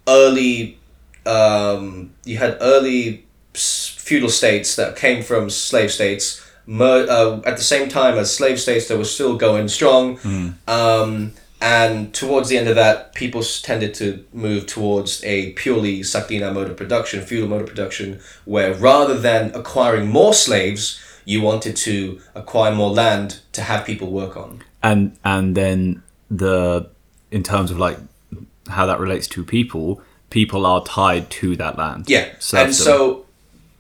[0.08, 0.80] early,
[1.26, 6.46] um, you had early feudal states that came from slave states.
[6.66, 10.20] Mer- uh, at the same time as slave states that were still going strong,
[10.68, 16.54] um, and towards the end of that, people tended to move towards a purely Sakdina
[16.54, 21.76] mode of production, feudal mode of production, where rather than acquiring more slaves, you wanted
[21.78, 24.64] to acquire more land to have people work on.
[24.84, 26.90] and and then the
[27.32, 27.98] in terms of like
[28.70, 30.02] how that relates to people
[30.32, 32.66] people are tied to that land Yeah, Serfdom.
[32.66, 33.26] and so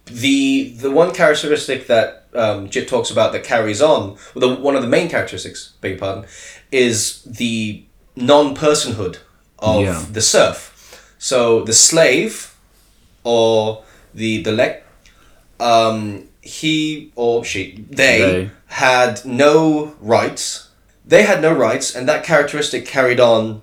[0.06, 4.76] the the one characteristic that um, Jit talks about that carries on, well, the, one
[4.76, 6.26] of the main characteristics, beg your pardon,
[6.72, 7.84] is the
[8.16, 9.18] non-personhood
[9.60, 10.06] of Yeah.
[10.12, 11.14] the serf.
[11.20, 12.56] So the slave,
[13.24, 13.84] or
[14.14, 14.84] the the lek,
[15.60, 18.50] um, he or she, they, They.
[18.68, 20.70] had no rights.
[21.06, 23.62] They had no rights, and that characteristic carried on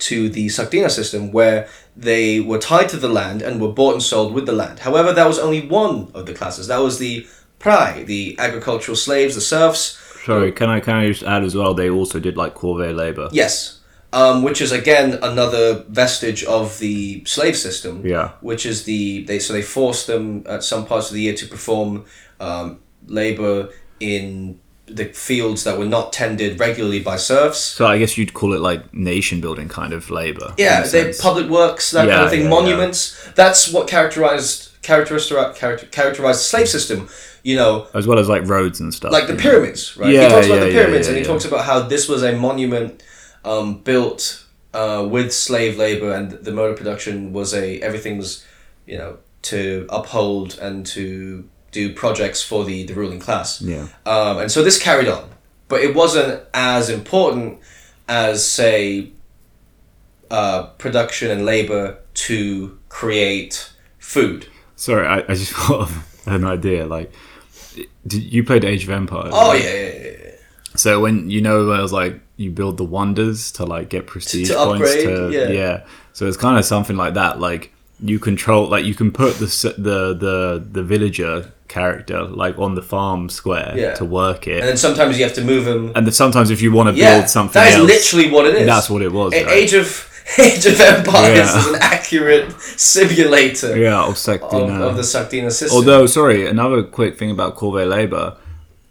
[0.00, 4.02] to the Sakdina system where they were tied to the land and were bought and
[4.02, 4.80] sold with the land.
[4.80, 6.66] However, that was only one of the classes.
[6.68, 7.26] That was the
[7.60, 9.98] prai, the agricultural slaves, the serfs.
[10.24, 13.28] sorry can i can i just add as well they also did like corvée labor
[13.32, 13.80] Yes.
[14.14, 18.04] Um, which is again another vestige of the slave system.
[18.06, 18.32] Yeah.
[18.42, 21.46] Which is the they so they forced them at some parts of the year to
[21.46, 22.04] perform
[22.38, 27.58] um, labor in the fields that were not tended regularly by serfs.
[27.60, 31.12] so i guess you'd call it like nation building kind of labor Yeah, a they
[31.12, 32.50] public works, that kind Yeah, of thing, yeah, yeah.
[32.50, 33.30] monuments.
[33.34, 35.30] That's what characterized characterized
[35.92, 37.08] characterized the slave system.
[37.44, 40.12] You know, as well as like roads and stuff like the pyramids, right?
[40.12, 41.32] Yeah, he talks about yeah, the yeah, pyramids, yeah, and he yeah.
[41.32, 43.02] talks about how this was a monument
[43.44, 48.44] um, built uh, with slave labor, and the mode of production was a everything was,
[48.86, 53.60] you know, to uphold and to do projects for the the ruling class.
[53.60, 55.28] yeah Um, and so this carried on,
[55.68, 57.58] but it wasn't as important
[58.08, 59.10] as say
[60.30, 64.46] uh, production and labor to create food.
[64.76, 65.90] sorry i, I just of
[66.26, 67.12] an idea like
[68.06, 69.62] did you played age of empires Oh right?
[69.62, 70.30] yeah, yeah, yeah, yeah.
[70.76, 74.48] So when you know, it was like you build the wonders to like get prestige
[74.48, 75.84] to points upgrade, to yeah.
[76.12, 77.40] So it's kind of something like that.
[77.40, 79.46] Like you control, like you can put the
[79.78, 83.94] the the the villager character like on the farm square Yeah.
[83.94, 85.92] to work it, And then sometimes you have to move them.
[85.96, 88.44] and then sometimes if you want to Yeah, build something that is else, literally what
[88.46, 88.66] it is.
[88.66, 89.32] that's what it was.
[89.32, 89.54] A- right?
[89.54, 89.88] Age of
[90.38, 91.58] Age of Empires Yeah.
[91.58, 92.52] is an accurate
[92.96, 95.76] simulator yeah, of of, of the Sakdina system.
[95.76, 98.36] Although, sorry, another quick thing about Corvée labor,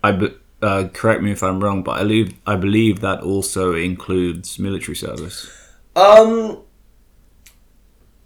[0.04, 0.28] I be,
[0.62, 4.96] uh, correct me if I'm wrong, but I believe I believe that also includes military
[4.96, 5.48] service.
[5.96, 6.58] Um,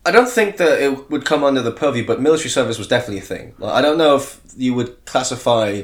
[0.06, 3.20] I don't think that it would come under the purview, but military service was definitely
[3.20, 3.56] a thing.
[3.58, 5.84] Like, I don't know if you would classify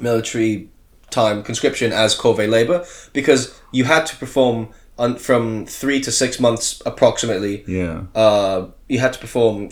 [0.00, 0.70] military
[1.10, 4.68] time conscription as corvée labor because you had to perform
[4.98, 7.64] on, from three to six months approximately.
[7.66, 8.04] Yeah.
[8.14, 9.70] Uh, you had to perform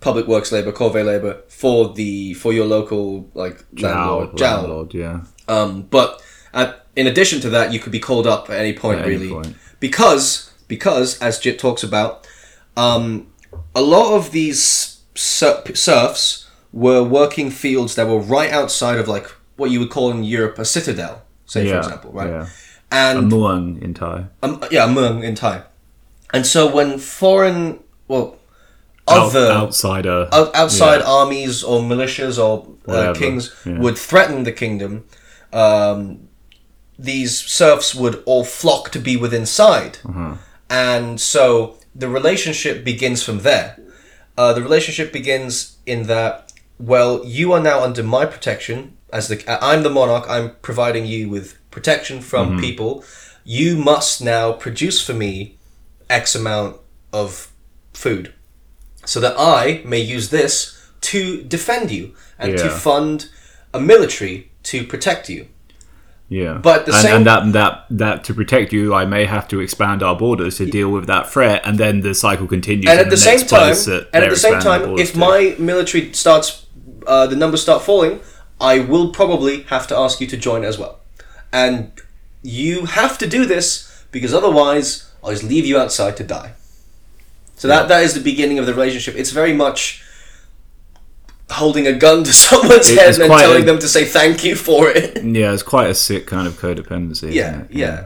[0.00, 5.20] public works labor, corvée labor for the for your local like landlord, Jowl, landlord, yeah.
[5.48, 9.00] Um, but at, in addition to that, you could be called up at any point,
[9.00, 9.56] At any really, point.
[9.80, 12.26] because because as Jit talks about,
[12.76, 13.26] um,
[13.74, 19.26] a lot of these ser- serfs were working fields that were right outside of like
[19.56, 22.30] what you would call in Europe a citadel, say for example, right?
[22.30, 22.46] yeah.
[22.90, 24.26] And Muang in Thai.
[24.42, 25.62] um, yeah, Mung in Thai.
[26.34, 28.36] And so when foreign, well,
[29.08, 30.28] Out- other outsider.
[30.32, 31.06] out- outside Yeah.
[31.10, 33.78] armies or militias or uh, kings yeah.
[33.78, 35.04] would threaten the kingdom,
[35.52, 36.28] um,
[36.98, 39.98] these serfs would all flock to be within side.
[40.08, 40.34] Uh-huh.
[40.70, 43.78] And so the relationship begins from there.
[44.36, 48.96] Uh, the relationship begins in that, well, you are now under my protection.
[49.12, 52.60] As the I'm the monarch, I'm providing you with protection from Mm-hmm.
[52.60, 53.04] people.
[53.44, 55.58] You must now produce for me
[56.08, 56.76] X amount
[57.12, 57.50] of
[57.92, 58.32] food
[59.04, 63.28] so that I may use this to defend you and to fund
[63.74, 65.48] a military to protect you.
[66.32, 69.46] Yeah, But the and, same- and that that that to protect you, I may have
[69.48, 72.88] to expand our borders to deal with that threat, and then the cycle continues.
[72.88, 73.74] And at the, the same time,
[74.14, 75.18] and at the same time, if to.
[75.18, 76.66] my military starts,
[77.06, 78.20] uh, the numbers start falling,
[78.58, 81.00] I will probably have to ask you to join as well.
[81.52, 81.92] And
[82.42, 86.54] you have to do this because otherwise, I'll just leave you outside to die.
[87.56, 89.16] So that that is the beginning of the relationship.
[89.16, 90.02] It's very much
[91.52, 94.54] holding a gun to someone's It- head and telling a- them to say thank you
[94.56, 95.22] for it.
[95.24, 97.30] yeah, it's quite a sick kind of codependency.
[97.30, 98.04] isn't Yeah, yeah.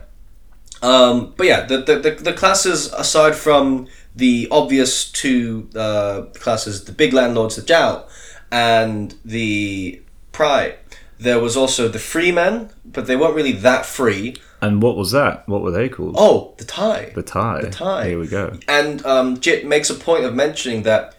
[0.83, 6.85] Um, but yeah, the, the, the, the classes, aside from the obvious two uh, classes,
[6.85, 8.05] the big landlords, the Jiao,
[8.53, 10.01] and the
[10.33, 10.75] Prai,
[11.19, 14.37] there was also the free men, but they weren't really that free.
[14.61, 15.49] And what was that?
[15.49, 16.15] What were they called?
[16.19, 17.13] Oh, the Thai.
[17.15, 17.63] the Thai.
[17.63, 18.09] the Thai.
[18.09, 18.59] Here we go.
[18.69, 21.16] And um, Jit makes a point of mentioning that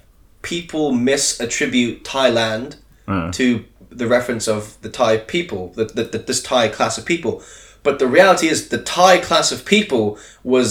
[0.53, 2.69] people misattribute Thailand
[3.09, 3.45] Uh, to
[4.01, 7.33] the reference of the Thai people, the, the, the, this Thai class of people.
[7.83, 10.03] But the reality is, the Thai class of people
[10.43, 10.67] was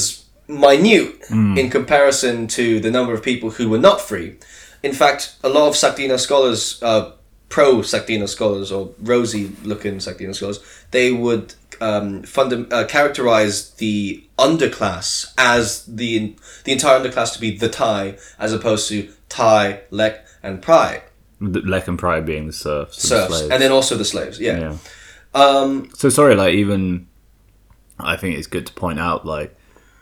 [0.47, 1.13] minute
[1.61, 4.29] in comparison to the number of people who were not free.
[4.83, 7.05] In fact, a lot of Sakdina scholars, uh,
[7.49, 10.61] pro Sakdina scholars or rosy looking Sakdina scholars,
[10.91, 17.51] they would um, funda- uh, characterize the underclass as the the entire underclass to be
[17.57, 18.03] the Thai,
[18.39, 18.97] as opposed to
[19.29, 21.03] Thai, Lek, and Prai
[21.41, 22.97] Lek and Pride being the serfs.
[22.97, 23.51] and serfs, slaves.
[23.51, 24.41] and then also the slaves.
[24.41, 24.59] Yeah.
[24.59, 24.77] yeah.
[25.35, 27.09] Um, So sorry, like even
[27.99, 29.55] I think it's good to point out like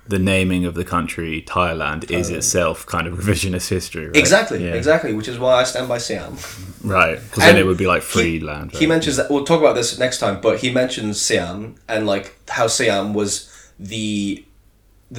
[0.07, 4.07] the naming of the country Thailand is itself kind of revisionist history.
[4.07, 4.17] Right?
[4.17, 4.65] exactly.
[4.65, 4.75] Yeah.
[4.75, 5.13] Exactly.
[5.15, 6.37] Which is why I stand by Siam.
[6.83, 8.73] Right, because then it would be like he- free land.
[8.73, 12.37] He mentions that we'll talk about this next time, but he mentions Siam and like
[12.51, 14.45] how Siam was the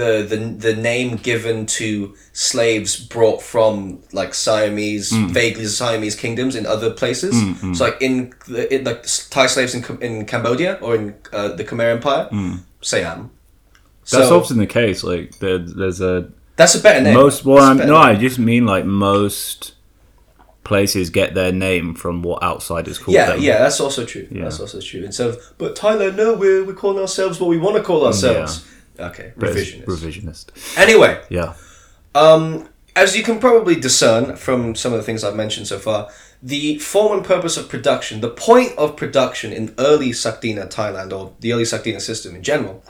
[0.02, 5.30] the the the name given to slaves brought from like Siamese Mm.
[5.32, 7.34] vaguely Siamese kingdoms in other places.
[7.78, 9.04] So like in the in like
[9.34, 12.26] Thai slaves in in Cambodia or in uh, the Khmer Empire,
[12.82, 13.30] Siam.
[14.12, 15.04] That's so often the case.
[15.04, 17.14] Like there, there's a that's a better name.
[17.16, 17.44] most.
[17.46, 18.16] Well, That's a I'm, no, name.
[18.16, 19.74] I just mean like most
[20.64, 23.42] places get their name from what outsiders call Yeah, them.
[23.42, 24.28] yeah, that's also true.
[24.32, 24.44] Yeah.
[24.44, 25.04] That's also true.
[25.04, 28.66] Instead of, but Thailand, no, we're, we're calling ourselves what we want to call ourselves.
[29.00, 29.86] Okay, revisionist.
[29.86, 30.78] Revisionist.
[30.78, 31.54] anyway, Yeah.
[32.14, 36.10] um, as you can probably discern from some of the things I've mentioned so far,
[36.42, 41.34] the form and purpose of production, the point of production in early Sakdina Thailand or
[41.40, 42.84] the early Sakdina system in general,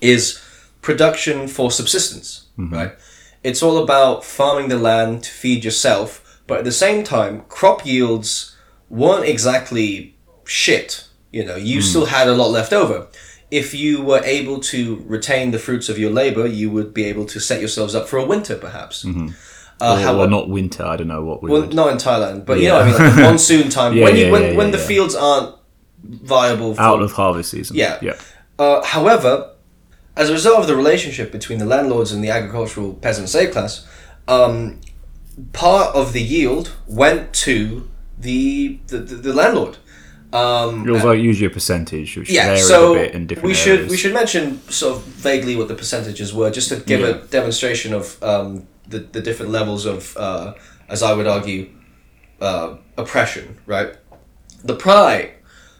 [0.00, 0.40] is
[0.82, 2.92] production for subsistence, right?
[3.42, 7.86] It's all about farming the land to feed yourself, but at the same time, crop
[7.86, 8.56] yields
[8.90, 11.04] weren't exactly shit.
[11.30, 13.06] You know, you still had a lot left over.
[13.50, 17.24] If you were able to retain the fruits of your labor, you would be able
[17.26, 19.04] to set yourselves up for a winter, perhaps.
[19.06, 19.10] Uh,
[19.80, 20.84] or, how- or not winter.
[20.84, 21.74] I don't know what we well, would.
[21.74, 24.32] not in Thailand, but you know, I mean, like monsoon time Yeah, when you yeah,
[24.32, 24.86] when, yeah, when yeah, the yeah.
[24.86, 25.54] fields aren't
[26.04, 26.74] viable.
[26.74, 27.76] For, Out of harvest season.
[27.76, 27.98] Yeah.
[28.02, 28.16] Yeah.
[28.58, 29.52] uh, however,
[30.16, 33.86] as a result of the relationship between the landlords and the agricultural peasant slave class,
[34.26, 34.80] um,
[35.52, 39.78] part of the yield went to the the, the, the landlord.
[40.30, 43.90] Um, like usually a percentage, which yeah, so a bit in different we should areas.
[43.90, 47.94] we should mention sort of vaguely what the percentages were, just to give a demonstration
[47.94, 50.52] of um, the the different levels of, uh,
[50.88, 51.70] as I would argue,
[52.42, 53.58] uh, oppression.
[53.64, 53.96] Right,
[54.62, 55.30] the Prai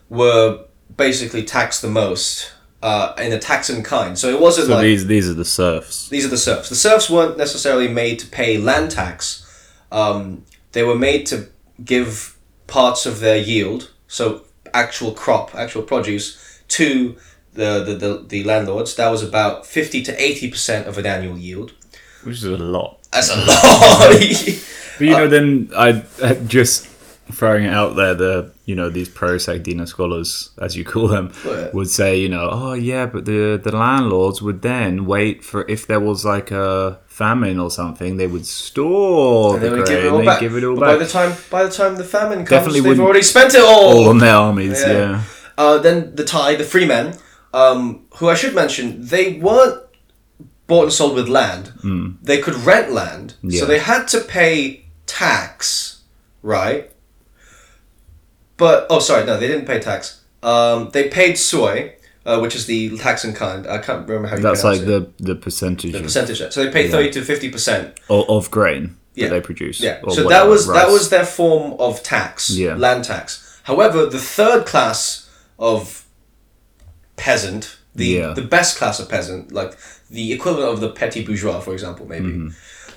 [0.08, 0.64] were
[0.96, 4.18] basically taxed the most uh, in a tax in kind.
[4.18, 6.08] So it wasn't So like these these are the serfs.
[6.08, 6.70] these are the serfs.
[6.70, 9.44] The serfs weren't necessarily made to pay land tax.
[9.92, 11.48] Um, they were made to
[11.84, 14.42] give parts of their yield, so
[14.74, 17.16] actual crop, actual produce, to
[17.54, 18.96] the, the, the, the landlords.
[18.96, 21.72] That was about 50 to 80% of an annual yield.
[22.24, 22.98] Which is a lot.
[23.12, 24.58] That's a lot.
[24.98, 26.86] But you know, then I uh, just
[27.30, 31.26] throwing it out there, the you know these pro Sakdina scholars, as you call them,
[31.46, 31.70] Yeah.
[31.78, 35.80] would say, you know, oh yeah, but the the landlords would then wait for if
[35.90, 40.12] there was like a famine or something, they would store And the grain, give it
[40.12, 40.40] all back.
[40.44, 42.82] give it all but back, by the time by the time the famine comes, Definitely
[42.82, 43.88] they've already spent it all.
[43.92, 44.80] all on their armies.
[44.82, 44.92] Yeah.
[45.02, 45.22] Yeah,
[45.62, 47.06] Uh, then the Thai, the free men,
[47.62, 47.78] um,
[48.18, 49.78] who I should mention, they weren't
[50.68, 51.64] bought and sold with land.
[52.30, 53.28] They could rent land.
[53.42, 53.60] Yeah.
[53.60, 54.54] so they had to pay
[55.06, 56.02] tax,
[56.42, 56.82] right?
[58.58, 60.22] But oh, sorry, no, they didn't pay tax.
[60.42, 61.94] Um, they paid soy,
[62.26, 63.66] uh, which is the tax in kind.
[63.66, 64.86] I can't remember how you that's like it.
[64.86, 66.38] the the percentage the of, percentage.
[66.52, 67.98] So they paid thirty to fifty percent.
[68.10, 69.28] of, grain Yeah.
[69.28, 69.80] that they produce.
[69.80, 70.00] Yeah.
[70.10, 72.74] So that whatever, was that was their form of tax, Yeah.
[72.74, 73.60] land tax.
[73.64, 76.04] However, the third class of
[77.16, 78.32] peasant, the Yeah.
[78.34, 79.76] the best class of peasant, like
[80.10, 82.26] the equivalent of the petty bourgeois, for example, maybe.
[82.28, 82.48] Mm-hmm.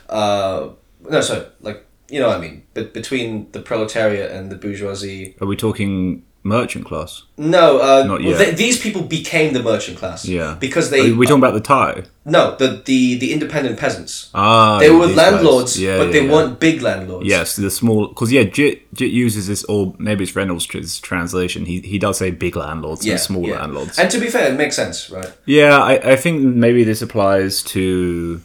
[0.09, 0.69] Uh,
[1.09, 2.63] no, sorry, like you know what I mean.
[2.73, 5.35] But between the proletariat and the bourgeoisie.
[5.41, 7.23] Are we talking merchant class?
[7.37, 8.37] No, uh, Not well, yet.
[8.39, 10.25] th- these people became the merchant class.
[10.25, 12.03] Yeah, Because Are they we talking about the Thai?
[12.25, 14.29] no the the the independent peasants.
[14.33, 16.31] Ah, They were landlords, Yeah, but yeah, they yeah.
[16.33, 17.27] weren't big landlords.
[17.27, 20.65] Yes, the small because yeah, Jit Jit uses this, or maybe it's Reynolds'
[20.99, 21.65] translation.
[21.65, 23.59] He he does say big landlords and small yeah.
[23.61, 23.97] landlords.
[23.99, 25.31] And to be fair, it makes sense, right?
[25.45, 28.41] yeah, I, I think maybe this applies to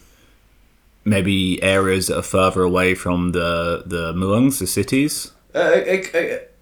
[1.07, 5.59] maybe areas that are further away from the the muongs, the cities, Uh,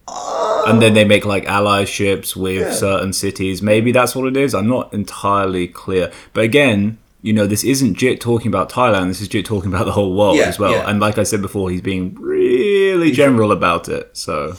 [0.08, 2.72] uh, and then they make like allyships with Yeah.
[2.74, 3.62] certain cities.
[3.62, 4.54] Maybe that's what it is.
[4.54, 6.98] I'm not entirely clear, but again.
[7.30, 9.08] You know, this isn't Jit talking about Thailand.
[9.08, 10.74] This is Jit talking about the whole world Yeah, as well.
[10.74, 10.88] yeah.
[10.88, 14.06] And like I said before, he's being really general about it.
[14.14, 14.56] So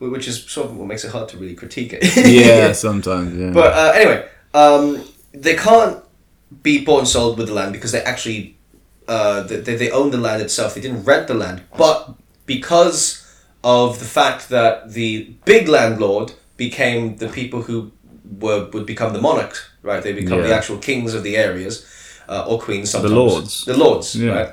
[0.00, 2.02] which is sort of what makes it hard to really critique it.
[2.26, 3.38] yeah, sometimes.
[3.38, 3.52] Yeah.
[3.52, 4.84] But uh, anyway, um,
[5.32, 5.98] they can't
[6.64, 8.56] be bought and sold with the land because they actually
[9.12, 10.68] uh, they, they own the land itself.
[10.74, 11.96] They didn't rent the land, but
[12.46, 13.00] because
[13.62, 15.10] of the fact that the
[15.44, 17.76] big landlord became the people who
[18.42, 19.58] were would become the monarchs,
[19.88, 20.02] right?
[20.06, 21.74] They become the actual kings of the areas
[22.32, 22.90] uh, or queens.
[22.90, 23.64] Sometimes the lords.
[23.70, 24.32] the lords, Yeah.
[24.36, 24.50] right?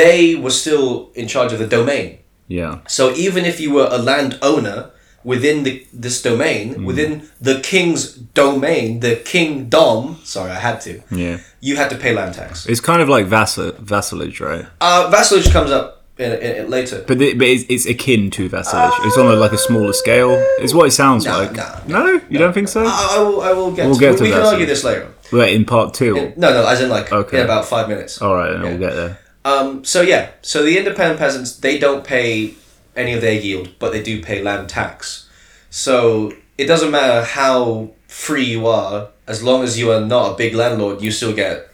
[0.00, 2.18] They were still in charge of the domain.
[2.48, 2.74] Yeah.
[2.86, 4.90] So even if you were a landowner
[5.24, 6.84] within the this domain, Hmm.
[6.84, 10.18] within the king's domain, the kingdom.
[10.24, 11.00] Sorry, I had to.
[11.10, 11.38] Yeah.
[11.60, 12.66] You had to pay land tax.
[12.66, 14.66] It's kind of like vassal vassalage, right?
[14.80, 17.04] Uh, vassalage comes up in, in, in later.
[17.06, 18.92] But, the, but it's, it's akin to vassalage.
[19.04, 20.32] it's on a, like a smaller scale.
[20.58, 21.52] It's what it sounds No, like.
[21.88, 22.84] no, no, you don't think so?
[22.84, 23.40] I, I will.
[23.42, 23.86] I will get.
[23.86, 25.08] We'll to, get we, to we can argue this later.
[25.32, 26.32] Wait, in part two.
[26.36, 27.38] No, no, as in like Okay.
[27.38, 28.20] in about five minutes.
[28.20, 28.68] All right, then Yeah.
[28.70, 29.18] we'll get there.
[29.44, 32.54] Um, so yeah, so the independent peasants they don't pay
[32.96, 35.28] any of their yield, but they do pay land tax.
[35.70, 40.36] So it doesn't matter how free you are, as long as you are not a
[40.36, 41.70] big landlord, you still get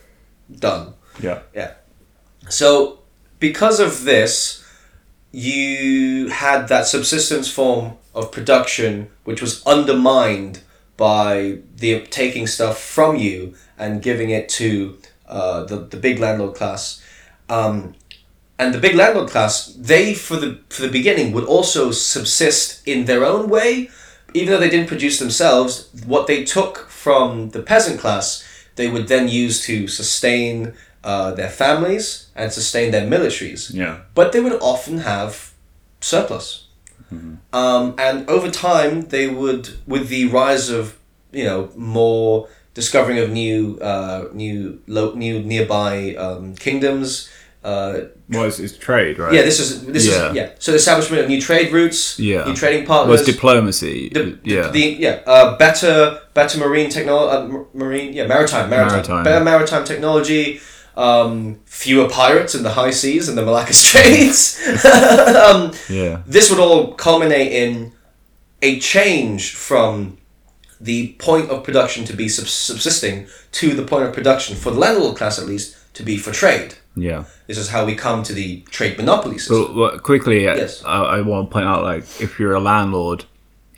[0.58, 0.94] done.
[1.20, 1.40] Yeah.
[1.54, 1.74] Yeah.
[2.48, 3.00] So
[3.38, 4.64] because of this,
[5.32, 10.60] you had that subsistence form of production which was undermined
[10.96, 16.54] by the taking stuff from you and giving it to uh, the, the big landlord
[16.56, 17.02] class.
[17.48, 17.94] Um,
[18.59, 23.04] and the big landlord class, they for the for the beginning would also subsist in
[23.04, 23.90] their own way,
[24.34, 25.88] even though they didn't produce themselves.
[26.06, 28.44] What they took from the peasant class,
[28.76, 33.72] they would then use to sustain uh, their families and sustain their militaries.
[33.72, 34.00] Yeah.
[34.14, 35.52] But they would often have
[36.00, 36.64] surplus.
[37.52, 40.98] Um, and over time, they would, with the rise of
[41.32, 47.30] you know more discovering of new uh, new lo- new nearby um, kingdoms.
[47.64, 48.00] Uh,
[48.30, 49.32] Well, it's, it's trade, right?
[49.32, 50.28] yeah, this is this Yeah.
[50.30, 50.50] is yeah.
[50.58, 52.44] So the establishment of new trade routes, Yeah.
[52.44, 54.10] new trading Well, partners, it's diplomacy.
[54.10, 54.68] the, yeah.
[54.70, 59.24] the yeah, uh, better better marine technology, uh, m- marine yeah, maritime, maritime, Maritime.
[59.24, 60.60] better maritime technology.
[60.96, 64.58] Um, fewer pirates in the high seas and the Malacca Straits.
[64.84, 66.22] um, yeah.
[66.26, 67.92] this would all culminate in
[68.62, 70.18] a change from
[70.80, 74.78] the point of production to be subs- subsisting to the point of production for the
[74.78, 76.74] landlord class at least to be for trade.
[76.97, 77.24] Yeah.
[77.47, 79.76] This is how we come to the trade monopoly system.
[79.76, 80.82] Well, quickly, uh, Yes.
[80.84, 83.24] I, I want to point out, like, if you're a landlord,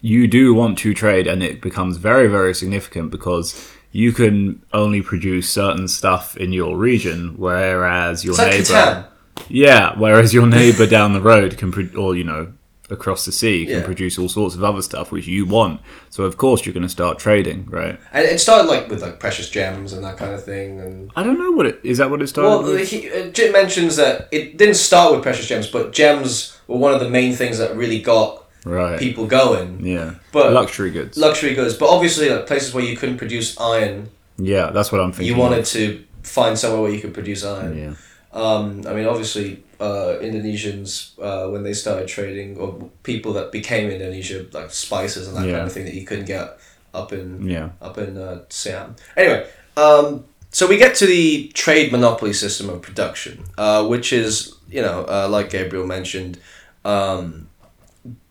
[0.01, 5.03] you do want to trade, and it becomes very, very significant because you can only
[5.03, 9.07] produce certain stuff in your region, whereas your it's neighbor, Catan.
[9.49, 12.53] yeah, whereas your neighbor down the road can, pro- or you know,
[12.91, 13.85] across the sea can Yeah.
[13.85, 15.81] produce all sorts of other stuff which you want.
[16.11, 17.99] So of course you're going to start trading, right?
[18.13, 20.81] And it started like with like precious gems and that kind of thing.
[20.81, 21.99] And I don't know what it is.
[21.99, 22.49] That what it started?
[22.49, 22.89] well, with?
[22.89, 26.93] he, uh, Jit mentions that it didn't start with precious gems, but gems were one
[26.93, 28.99] of the main things that really got right?
[28.99, 29.85] people going.
[29.85, 31.17] yeah, But- luxury goods.
[31.17, 35.13] Luxury goods, but obviously like places where you couldn't produce iron, yeah, that's what I'm
[35.13, 35.35] thinking.
[35.35, 37.77] you wanted to find somewhere where you could produce iron.
[37.79, 37.93] Yeah.
[38.33, 43.91] Um, I mean, obviously, uh, Indonesians uh, when they started trading, or people that became
[43.91, 45.57] Indonesia, like spices and that Yeah.
[45.57, 46.59] kind of thing that you couldn't get
[46.95, 47.71] up in Yeah.
[47.81, 48.95] up in uh, Siam.
[49.17, 54.55] Anyway, um, so we get to the trade monopoly system of production, uh, which is
[54.71, 56.39] you know uh, like Gabriel mentioned,
[56.85, 57.49] um,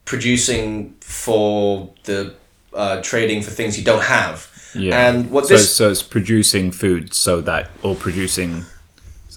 [0.05, 2.33] producing for the
[2.73, 4.47] uh, trading for things you don't have.
[4.75, 5.09] Yeah.
[5.09, 8.65] And what so, this so it's producing food so that, or producing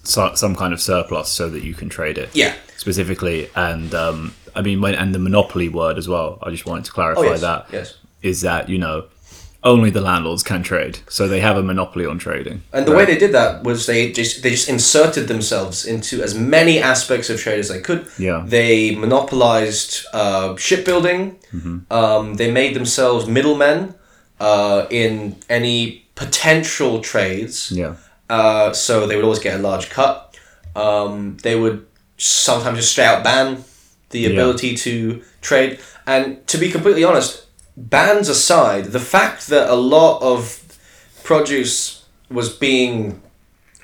[0.03, 3.48] so, some kind of surplus so that you can trade it yeah specifically.
[3.55, 6.38] And um, I mean, when, and the monopoly word as well.
[6.42, 8.40] I just wanted to clarify oh yes that is yes.
[8.42, 9.07] that you know
[9.64, 12.62] only the landlords can trade, so they have a monopoly on trading.
[12.72, 16.34] And the way they did that was they just they just inserted themselves into as
[16.34, 18.09] many aspects of trade as they could.
[18.18, 18.42] Yeah.
[18.44, 21.38] They monopolized uh, shipbuilding.
[21.53, 21.92] Mm-hmm.
[21.92, 23.94] Um, they made themselves middlemen
[24.40, 27.70] uh, in any potential trades.
[27.70, 27.94] Yeah.
[28.32, 30.38] Uh, so they would always get a large cut.
[30.74, 33.62] Um, they would sometimes just straight out ban
[34.08, 35.80] the ability to trade.
[36.06, 37.44] And to be completely honest,
[37.76, 40.62] bans aside, the fact that a lot of
[41.24, 43.20] produce was being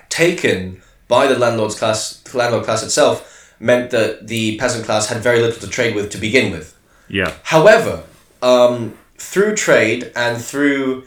[0.09, 5.23] taken by the landlord's class, the landlord class itself, meant that the peasant class had
[5.23, 6.75] very little to trade with to begin with.
[7.09, 7.35] Yeah.
[7.43, 8.05] However,
[8.41, 11.05] um, through trade and through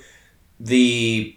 [0.60, 1.36] the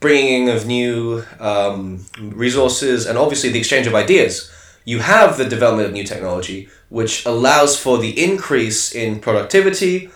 [0.00, 4.50] bringing of new um, resources and obviously the exchange of ideas,
[4.84, 10.10] you have the development of new technology, which allows for the increase in productivity.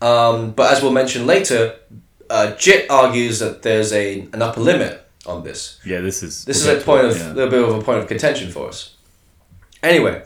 [0.00, 1.76] Um, but as we'll mention later,
[2.30, 5.80] uh, Jit argues that there's a an upper limit on this.
[5.84, 6.00] Yeah.
[6.00, 7.32] This is This we'll is a point to of yeah.
[7.32, 8.96] a little bit of a point of contention for us.
[9.82, 10.24] Anyway,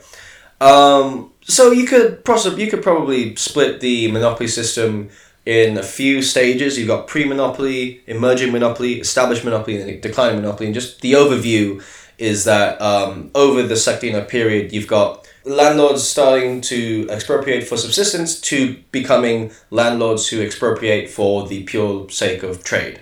[0.61, 5.09] um, so you could possibly you could probably split the monopoly system
[5.45, 6.77] in a few stages.
[6.77, 10.67] You've got pre-monopoly, emerging monopoly, established monopoly, and declining monopoly.
[10.67, 11.83] And just the overview
[12.17, 18.39] is that um, over the Sakdina period, you've got landlords starting to expropriate for subsistence
[18.39, 23.01] to becoming landlords who expropriate for the pure sake of trade.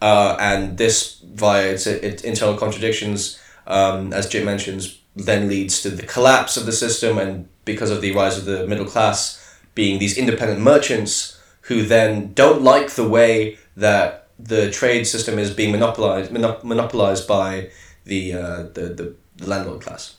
[0.00, 5.90] Uh, and this, via its, its internal contradictions, um, as Jit mentions, then leads to
[5.90, 9.36] the collapse of the system, and because of the rise of the middle class
[9.74, 11.39] being these independent merchants
[11.70, 17.26] who then don't like the way that the trade system is being monopolized monop- monopolized
[17.28, 17.70] by
[18.04, 20.16] the, uh, the, the landlord class.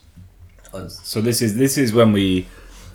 [0.88, 2.46] So this is this is when we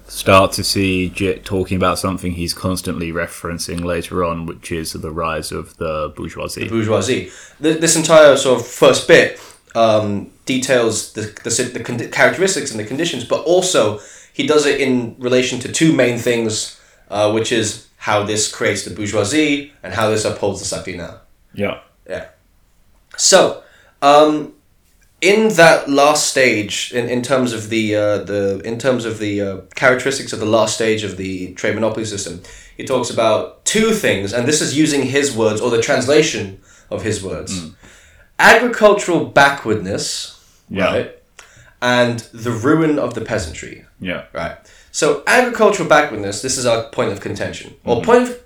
[0.08, 5.12] start to see Jit talking about something he's constantly referencing later on, which is the
[5.12, 6.64] rise of the bourgeoisie.
[6.64, 7.30] The bourgeoisie.
[7.62, 9.40] Th- This entire sort of first bit
[9.76, 14.00] um, details the, the, the con- characteristics and the conditions, but also
[14.34, 16.80] he does it in relation to two main things,
[17.10, 21.20] uh, which is how this creates the bourgeoisie and how this upholds the Sakdina.
[21.54, 21.82] Yeah.
[22.10, 22.28] Yeah.
[23.18, 23.64] So,
[24.02, 24.54] um,
[25.20, 29.42] in that last stage, in, in terms of the uh, the in terms of the
[29.42, 32.42] uh, characteristics of the last stage of the trade monopoly system,
[32.78, 37.02] he talks about two things, and this is using his words or the translation of
[37.04, 37.72] his words:
[38.38, 40.40] agricultural backwardness,
[40.70, 40.86] Yeah.
[40.86, 41.12] right,
[41.82, 43.86] and the ruin of the peasantry.
[44.00, 44.26] Yeah.
[44.34, 44.58] Right.
[44.98, 46.42] So agricultural backwardness.
[46.42, 48.06] This is our point of contention or mm-hmm.
[48.06, 48.44] point of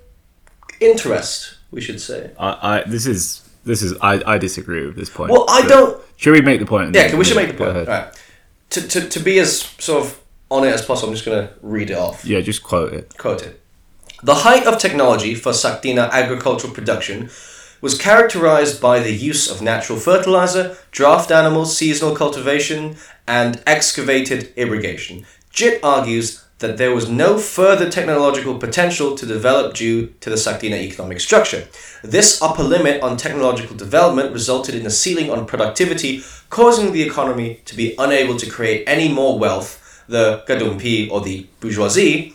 [0.80, 2.32] interest, we should say.
[2.38, 5.30] I, I this is this is I, I disagree with this point.
[5.30, 5.98] Well, I don't.
[6.18, 6.94] Should we make the point?
[6.94, 7.70] Yeah, we should make the point.
[7.70, 7.88] ahead.
[7.88, 8.22] Right.
[8.68, 11.54] To, to, to be as sort of on it as possible, I'm just going to
[11.62, 12.22] read it off.
[12.22, 13.16] Yeah, just quote it.
[13.16, 13.58] Quote it.
[14.22, 17.30] The height of technology for Sakdina agricultural production
[17.80, 22.96] was characterized by the use of natural fertilizer, draft animals, seasonal cultivation,
[23.26, 25.24] and excavated irrigation.
[25.52, 30.76] Jit argues that there was no further technological potential to develop due to the Sakdina
[30.76, 31.68] economic structure.
[32.02, 37.60] This upper limit on technological development resulted in a ceiling on productivity, causing the economy
[37.66, 39.78] to be unable to create any more wealth.
[40.08, 42.34] The Gadumpi, or the bourgeoisie,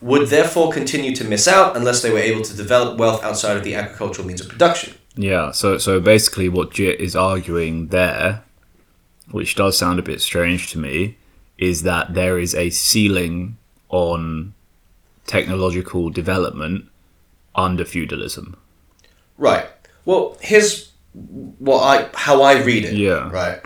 [0.00, 3.64] would therefore continue to miss out unless they were able to develop wealth outside of
[3.64, 4.94] the agricultural means of production.
[5.14, 8.42] Yeah, so so basically what Jit is arguing there,
[9.30, 11.16] which does sound a bit strange to me,
[11.58, 13.56] is that there is a ceiling
[13.88, 14.54] on
[15.26, 16.86] technological development
[17.54, 18.56] under feudalism.
[19.38, 19.66] Right.
[20.04, 20.92] Well, here's
[21.58, 22.94] what I how I read it.
[22.94, 23.30] Yeah.
[23.30, 23.60] Right.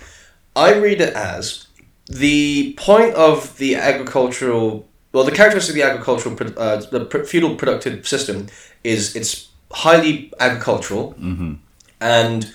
[0.57, 1.67] I read it as
[2.07, 8.07] the point of the agricultural, well, the characteristic of the agricultural, uh, the feudal productive
[8.07, 8.47] system
[8.83, 11.55] is it's highly agricultural, Mm-hmm.
[12.01, 12.53] and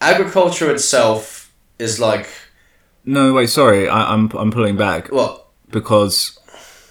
[0.00, 2.28] agriculture itself is like
[3.14, 6.38] No, wait, sorry, I, I'm I'm pulling back well, because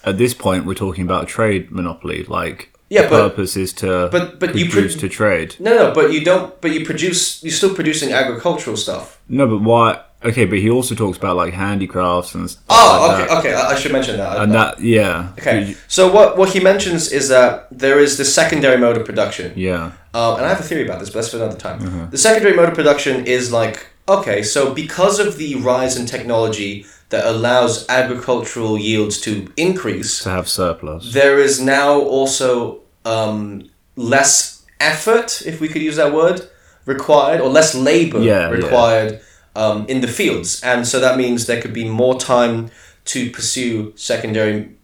[0.04, 2.24] at this point we're talking about a trade monopoly.
[2.24, 2.60] Like
[2.90, 5.50] Yeah, the but- purpose is to but- but you produce pro- to trade.
[5.60, 9.20] no, no, but you don't, but you produce, you're still producing agricultural stuff.
[9.30, 9.88] No, but why?
[10.30, 13.38] Okay, but he also talks about like handicrafts and stuff Oh, like okay, that.
[13.38, 14.38] okay, I, I should mention that.
[14.42, 18.78] And that, yeah, Okay, so what what he mentions is that there is the secondary
[18.78, 19.48] mode of production.
[19.56, 22.10] yeah, Um, and I have a theory about this, but that's for another time.
[22.10, 23.78] The secondary mode of production is like,
[24.08, 30.30] okay, so because of the rise in technology that allows agricultural yields to increase, to
[30.30, 31.14] have surplus.
[31.14, 36.50] there is now also um, less effort, if we could use that word,
[36.86, 38.50] required, or less labor Yeah, yeah.
[38.50, 39.22] required
[39.56, 40.62] um, in the fields.
[40.64, 42.70] And so that means there could be more time
[43.06, 44.76] to pursue secondary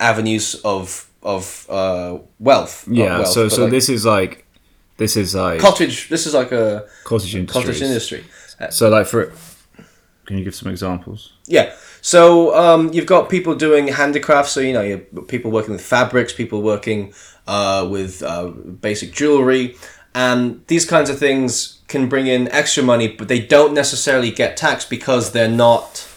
[0.00, 2.86] avenues of of uh, wealth.
[2.88, 4.46] Yeah, wealth, so so like this is like
[4.96, 6.08] this is like cottage.
[6.08, 7.66] This is like a cottage industries.
[7.66, 8.24] cottage industry.
[8.70, 9.32] So like for,
[10.26, 11.32] can you give some examples?
[11.46, 11.74] Yeah.
[12.00, 14.52] So um, you've got people doing handicrafts.
[14.52, 14.98] So you know, you
[15.28, 17.12] people working with fabrics, people working
[17.46, 19.76] uh, with uh, basic jewelry,
[20.14, 24.56] and these kinds of things can bring in extra money, but they don't necessarily get
[24.56, 26.08] taxed because they're not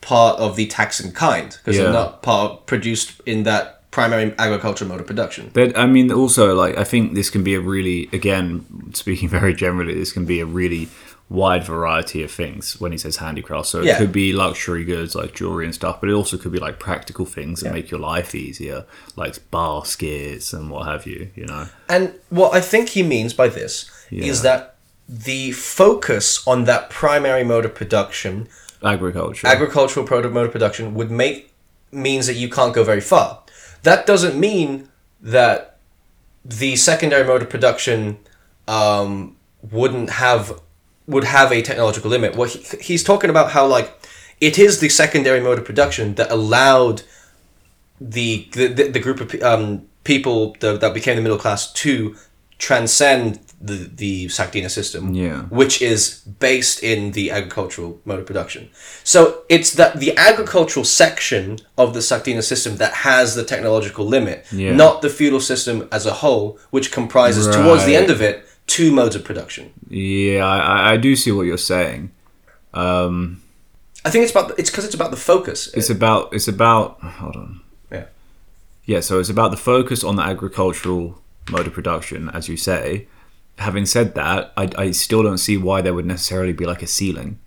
[0.00, 1.84] part of the tax in kind because Yeah.
[1.84, 5.50] they're not part produced in that primary agricultural mode of production.
[5.52, 8.64] But I mean, also like I think this can be a really, again,
[8.94, 10.88] speaking very generally, this can be a really
[11.28, 13.66] wide variety of things when he says handicraft.
[13.68, 13.98] So it Yeah.
[13.98, 17.26] could be luxury goods like jewelry and stuff, but it also could be like practical
[17.26, 18.84] things that make your life easier,
[19.16, 21.30] like baskets and what have you.
[21.34, 21.66] You know?
[21.88, 24.26] And what I think he means by this Yeah.
[24.26, 24.76] is that
[25.08, 28.48] the focus on that primary mode of production
[28.84, 29.46] Agriculture.
[29.48, 31.52] agricultural product mode of production would make
[31.90, 33.40] means that you can't go very far.
[33.82, 34.88] That doesn't mean
[35.20, 35.78] that
[36.44, 38.18] the secondary mode of production
[38.68, 39.36] um,
[39.72, 40.60] wouldn't have
[41.06, 42.34] would have a technological limit.
[42.36, 43.92] What he, he's talking about how like
[44.40, 47.02] it is the secondary mode of production that allowed
[48.00, 52.16] the the, the, the group of um, people that, that became the middle class to
[52.58, 55.42] transcend the the Sakdina system, Yeah.
[55.44, 58.68] which is based in the agricultural mode of production.
[59.04, 64.44] So it's that the agricultural section of the Sakdina system that has the technological limit,
[64.52, 64.74] Yeah.
[64.74, 68.90] not the feudal system as a whole, which comprises towards the end of it two
[68.92, 69.72] modes of production.
[69.88, 72.10] Yeah, I, I- do see what you're saying.
[72.74, 73.42] Um,
[74.04, 75.68] I think it's about it's because it's about the focus.
[75.74, 77.60] it's about it's about hold on.
[77.90, 78.04] Yeah.
[78.84, 83.08] Yeah, so it's about the focus on the agricultural mode of production, as you say.
[83.58, 86.86] Having said that, I, I still don't see why there would necessarily be like a
[86.86, 87.38] ceiling.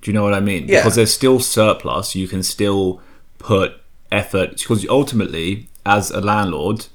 [0.00, 0.66] Do you know what I mean?
[0.68, 0.80] Yeah.
[0.80, 2.14] Because there's still surplus.
[2.14, 3.00] You can still
[3.38, 3.80] put
[4.12, 6.86] effort because ultimately, as a landlord,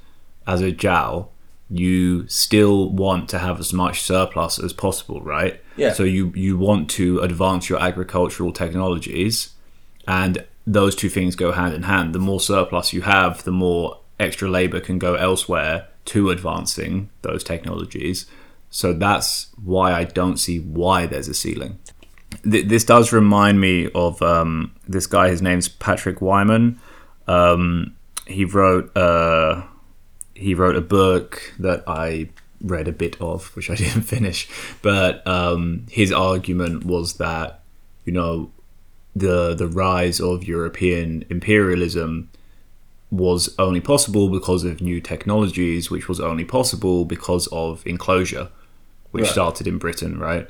[0.46, 1.30] as a Jow,
[1.72, 5.62] you still want to have as much surplus as possible, right?
[5.78, 5.94] Yeah.
[5.94, 9.54] So you you want to advance your agricultural technologies,
[10.08, 12.14] and those two things go hand in hand.
[12.14, 17.44] The more surplus you have, the more extra labor can go elsewhere to advancing those
[17.44, 18.26] technologies.
[18.70, 21.80] So that's why I don't see why there's a ceiling.
[22.44, 25.30] Th- this does remind me of um, this guy.
[25.30, 26.80] His name's Patrick Wyman.
[27.28, 27.96] Um,
[28.28, 29.64] he wrote uh,
[30.42, 32.30] he wrote a book that I
[32.60, 34.48] read a bit of, which I didn't finish.
[34.82, 37.62] But um, his argument was that
[38.06, 38.52] you know
[39.16, 42.30] the the rise of European imperialism
[43.12, 48.48] was only possible because of new technologies, which was only possible because of enclosure,
[49.12, 49.32] which Right.
[49.32, 50.48] started in Britain, right?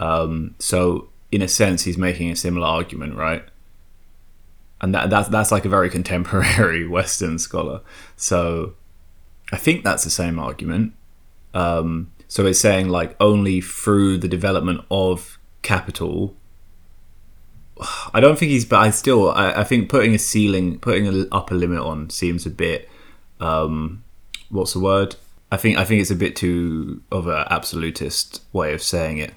[0.00, 3.44] Um, so in a sense, he's making a similar argument, right?
[4.80, 7.80] And that that's that's like a very contemporary Western scholar.
[8.16, 8.74] So
[9.52, 10.92] I think that's the same argument.
[11.54, 16.34] Um, so it's saying like only through the development of capital.
[18.14, 21.28] I don't think he's, but I still, I, I think putting a ceiling, putting an
[21.32, 22.88] upper limit on seems a bit,
[23.40, 24.04] um,
[24.50, 25.16] what's the word?
[25.52, 29.34] I think, I think it's a bit too of an absolutist way of saying it.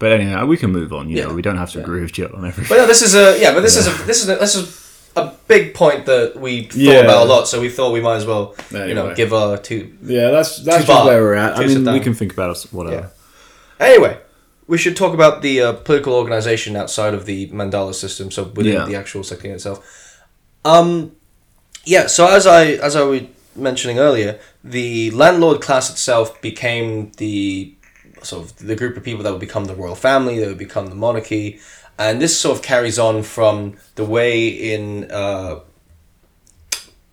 [0.00, 1.08] But anyway, we can move on.
[1.08, 1.24] You Yeah.
[1.26, 2.68] know, we don't have to agree with Jit on everything.
[2.68, 4.83] But no, this is a yeah, but this is a this is a, this is
[5.16, 7.00] a big point that we thought Yeah.
[7.04, 7.48] about a lot.
[7.48, 9.94] So we thought we might as well you know give our two.
[10.02, 11.06] Yeah, that's that's far.
[11.06, 11.56] where we're at.
[11.58, 13.10] I mean, we can think about us whatever.
[13.80, 14.18] Anyway,
[14.66, 18.30] we should talk about the uh, political organization outside of the mandala system.
[18.30, 18.86] So within Yeah.
[18.86, 19.78] the actual sector itself.
[20.64, 21.12] Um,
[21.84, 22.06] yeah.
[22.06, 23.22] So as I as I was
[23.56, 27.74] mentioning earlier, the landlord class itself became the
[28.22, 30.86] sort of the group of people that would become the royal family, that would become
[30.88, 31.60] the monarchy,
[31.98, 35.60] and this sort of carries on from the way in uh,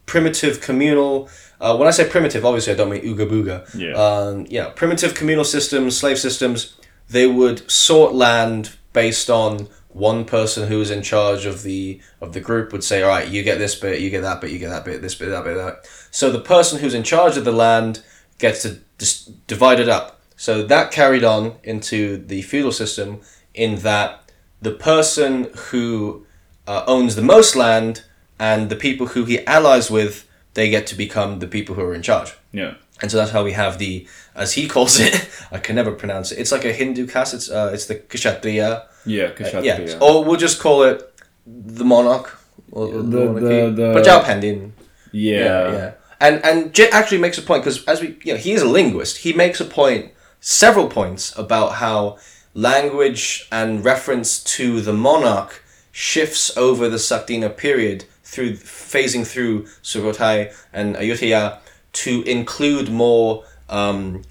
[0.06, 1.30] primitive communal.
[1.60, 3.76] Uh, when I say primitive, obviously I don't mean ooga booga.
[3.76, 3.94] Yeah.
[3.94, 6.78] Um, yeah, primitive communal systems, slave systems.
[7.10, 12.34] They would sort land based on one person who was in charge of the of
[12.34, 14.60] the group would say, all right, you get this bit, you get that bit, you
[14.60, 15.88] get that bit, this bit, that bit, that.
[16.12, 18.04] So the person who's in charge of the land
[18.38, 20.22] gets to dis- divide it up.
[20.36, 23.22] So that carried on into the feudal system
[23.54, 24.31] in that
[24.62, 26.26] the person who
[26.68, 28.04] uh, owns the most land
[28.40, 31.94] and the people who he allies with, they get to become the people who are
[31.94, 32.34] in charge.
[32.52, 32.76] Yeah.
[33.02, 36.32] And so that's how we have the, as he calls it, I can never pronounce
[36.32, 36.40] it.
[36.40, 37.34] It's like a Hindu caste.
[37.34, 38.88] It's uh, it's the Kshatriya.
[39.06, 39.98] Yeah, Uh, yeah.
[40.00, 41.02] Or we'll just call it
[41.48, 42.38] the monarch.
[42.72, 43.76] Or the, The- monarchy.
[43.76, 44.74] the- the- Pandin.
[45.12, 45.40] yeah.
[45.40, 45.92] Yeah, yeah.
[46.20, 48.68] And and Jit actually makes a point because as we, you know, he is a
[48.68, 49.18] linguist.
[49.26, 52.20] He makes a point, several points about how
[52.54, 60.54] language and reference to the monarch shifts over the Sakdina period through phasing through Sukhothai
[60.72, 61.58] and Ayutthaya
[61.94, 64.22] to include more um,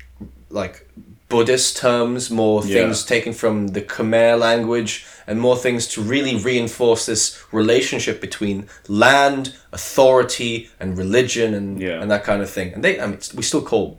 [0.48, 0.86] like
[1.28, 2.82] Buddhist terms, more Yeah.
[2.82, 8.66] things taken from the Khmer language, and more things to really reinforce this relationship between
[8.88, 12.00] land, authority, and religion, and Yeah.
[12.02, 12.72] and that kind of thing.
[12.74, 13.98] And they, I mean, we still call,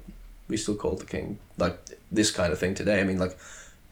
[0.49, 1.77] we still call the king like
[2.11, 2.99] this kind of thing today.
[2.99, 3.37] I mean, like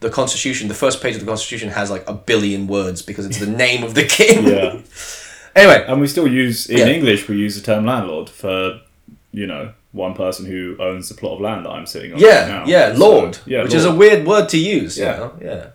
[0.00, 3.38] the Constitution, the first page of the Constitution has like a billion words because it's
[3.38, 4.44] the name of the king.
[4.46, 4.80] Yeah.
[5.56, 6.86] Anyway, And we still use in Yeah.
[6.86, 8.80] English we use the term landlord for
[9.32, 12.20] you know one person who owns the plot of land that I'm sitting on.
[12.20, 12.64] yeah, right now.
[12.66, 14.96] yeah, So, Lord, yeah, which is a weird word to use.
[14.96, 15.14] Yeah.
[15.14, 15.32] You know?
[15.42, 15.66] yeah,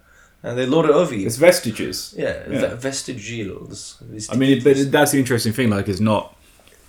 [0.44, 1.28] and they lord it over you.
[1.28, 2.14] it's vestiges.
[2.18, 2.68] Yeah, Yeah.
[2.70, 3.98] ve- vestigials.
[4.32, 5.70] I mean, but that's the interesting thing.
[5.70, 6.34] Like, it's not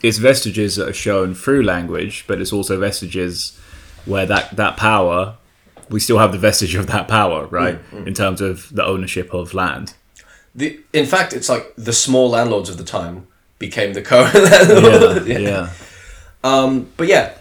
[0.01, 3.59] it's vestiges that are shown through language, but it's also vestiges
[4.05, 5.35] where that that power
[5.91, 7.79] we still have the vestige of that power, right?
[7.93, 9.95] Mm, In terms of the ownership of land.
[10.55, 13.27] the, in fact, it's like the small landlords of the time
[13.59, 15.27] became the current landlord.
[15.27, 15.71] Yeah, yeah.
[16.45, 17.35] Um, but yeah.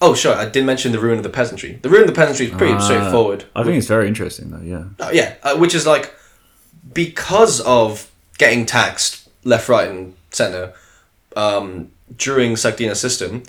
[0.00, 0.34] Oh, sure.
[0.34, 1.80] I did mention the ruin of the peasantry.
[1.82, 3.44] The ruin of the peasantry is pretty Ah, straightforward.
[3.56, 4.60] I think it's very interesting, though.
[4.60, 4.84] Yeah.
[5.04, 6.14] Uh, yeah, uh, which is like
[6.92, 8.08] because of
[8.38, 10.74] getting taxed left, right, and center
[11.34, 13.42] um, during Sakdina system,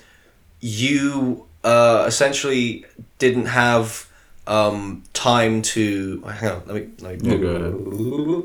[0.60, 2.86] you uh, essentially
[3.20, 4.07] didn't have
[4.48, 6.22] um, time to.
[6.22, 6.88] Hang on, let me.
[7.00, 8.42] Let me Yeah,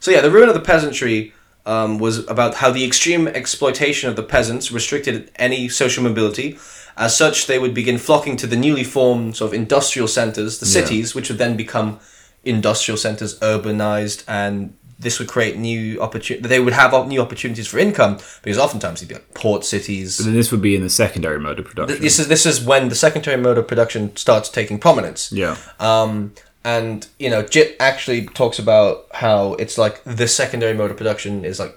[0.00, 1.32] So yeah, the ruin of the peasantry
[1.66, 6.58] um, was about how the extreme exploitation of the peasants restricted any social mobility.
[6.96, 10.66] As such, they would begin flocking to the newly formed sort of industrial centers, the
[10.66, 10.84] Yeah.
[10.84, 12.00] cities, which would then become
[12.44, 16.48] industrial centers, urbanized, and this would create new opportunities.
[16.48, 20.18] They would have new opportunities for income because oftentimes they'd be like port cities.
[20.18, 22.00] Then this would be in the secondary mode of production.
[22.00, 25.30] This is this is when the secondary mode of production starts taking prominence.
[25.32, 25.56] yeah.
[25.80, 26.32] Um,
[26.64, 31.44] and you know, Jit actually talks about how it's like the secondary mode of production
[31.44, 31.76] is like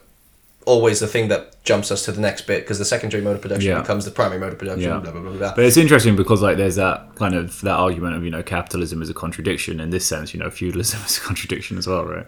[0.66, 3.42] always the thing that jumps us to the next bit because the secondary mode of
[3.42, 3.82] production Yeah.
[3.82, 4.90] becomes the primary mode of production.
[4.90, 5.00] Yeah.
[5.00, 5.54] Blah blah blah blah.
[5.56, 9.02] But it's interesting because like there's that kind of that argument of you know capitalism
[9.02, 9.80] is a contradiction.
[9.80, 12.28] In this sense, you know feudalism is a contradiction as well, right?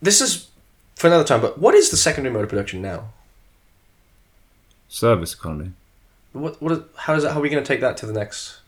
[0.00, 0.48] This is
[0.94, 1.40] for another time.
[1.40, 3.10] But what is the secondary mode of production now?
[4.88, 5.72] Service economy.
[6.32, 6.72] What what?
[6.72, 7.32] Is, how is that?
[7.32, 8.60] How are we going to take that to the next?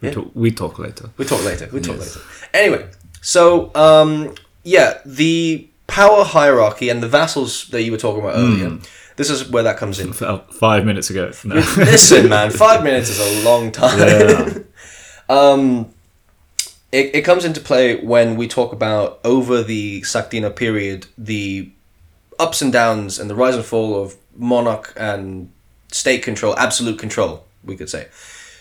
[0.00, 0.14] We Yeah.
[0.14, 0.30] talk.
[0.34, 1.10] We talk later.
[1.16, 1.68] We talk later.
[1.72, 2.16] We talk Yes.
[2.16, 2.26] later.
[2.52, 2.88] Anyway,
[3.22, 4.34] so um,
[4.64, 8.68] yeah, the power hierarchy and the vassals that you were talking about earlier.
[8.70, 8.76] Hmm.
[9.16, 10.12] This is where that comes in.
[10.12, 11.30] Five minutes ago.
[11.44, 11.54] No.
[11.76, 13.98] Listen, man, five minutes is a long time.
[13.98, 14.58] Yeah.
[15.28, 15.94] um,
[16.94, 21.68] it, it comes into play when we talk about over the Sakdina period, the
[22.38, 25.50] ups and downs and the rise and fall of monarch and
[25.90, 28.06] state control, absolute control, we could say.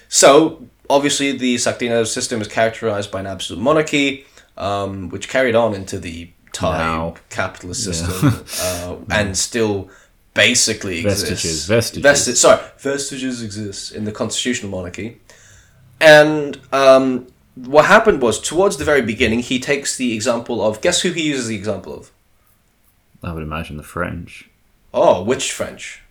[0.10, 4.26] So, obviously, the Sakdina system is characterized by an absolute monarchy,
[4.58, 7.16] um, which carried on into the Thai Now.
[7.30, 9.92] capitalist system uh, and still
[10.34, 11.30] basically exists.
[11.30, 12.04] Vestiges, vestiges.
[12.04, 15.20] Vesti- sorry, vestiges exist in the constitutional monarchy.
[16.02, 20.82] And um, what happened was, towards the very beginning, he takes the example of.
[20.82, 22.12] Guess who he uses the example of?
[23.24, 24.50] I would imagine the French.
[24.94, 26.02] Oh, which French?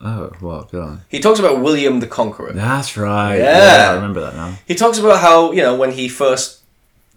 [0.00, 1.00] Oh, well, go on.
[1.08, 2.52] He talks about William the Conqueror.
[2.52, 3.36] That's right.
[3.36, 3.84] Yeah.
[3.84, 3.90] Yeah.
[3.90, 4.54] I remember that now.
[4.66, 6.60] He talks about how, you know, when he first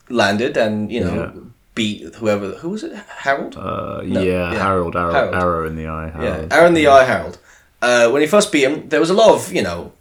[0.09, 1.31] landed and, you know, Yeah.
[1.73, 2.51] beat whoever.
[2.51, 2.93] Who was it?
[2.95, 3.55] Harold?
[3.57, 4.59] Uh, No, yeah, yeah.
[4.63, 5.35] Harold, arrow, Harold.
[5.35, 6.05] arrow in the eye.
[6.07, 6.53] yeah, Harold.
[6.53, 7.37] Aaron the Eye Harold.
[7.81, 9.91] Uh, when he first beat him, there was a lot of, you know,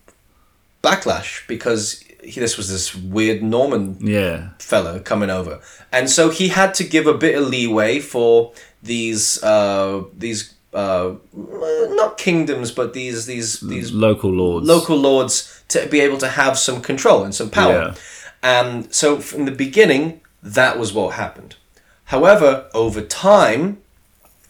[0.83, 5.61] backlash because he, this was this weird Norman Yeah, fellow coming over,
[5.93, 8.53] and so he had to give a bit of leeway for
[8.83, 14.67] these uh, these uh, not kingdoms, but these these these local lords.
[14.67, 17.73] local lords to be able to have some control and some power.
[17.73, 17.95] Yeah.
[18.43, 21.57] And so from the beginning, that was what happened.
[22.05, 23.79] However, over time,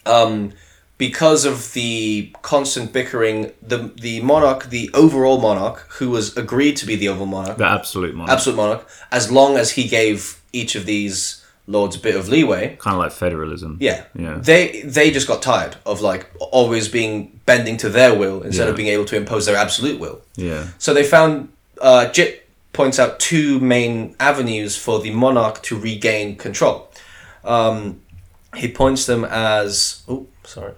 [0.05, 0.53] um,
[0.99, 6.87] because of the constant bickering, the the monarch, the overall monarch, who was agreed to
[6.87, 8.31] be the overall monarch, The absolute monarch.
[8.33, 12.77] absolute monarch, as long as he gave each of these lords a bit of leeway.
[12.79, 13.79] kind of like federalism.
[13.81, 14.05] Yeah.
[14.15, 14.39] Yeah.
[14.39, 18.77] They they just got tired of like always being bending to their will instead of
[18.77, 20.21] being able to impose their absolute will.
[20.37, 20.69] Yeah.
[20.79, 21.49] So they found
[21.81, 26.91] uh, Jit points out two main avenues for the monarch to regain control.
[27.45, 28.01] Um,
[28.57, 30.75] he points them as oh sorry.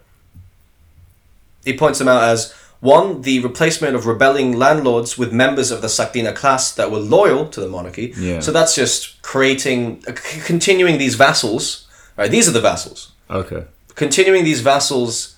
[1.66, 5.88] He points them out as one, the replacement of rebelling landlords with members of the
[5.88, 8.14] Sakdina class that were loyal to the monarchy.
[8.16, 8.38] Yeah.
[8.40, 11.86] So that's just creating, uh, c- continuing these vassals.
[12.16, 13.64] Right, these are the vassals Okay.
[13.96, 15.34] continuing these vassals,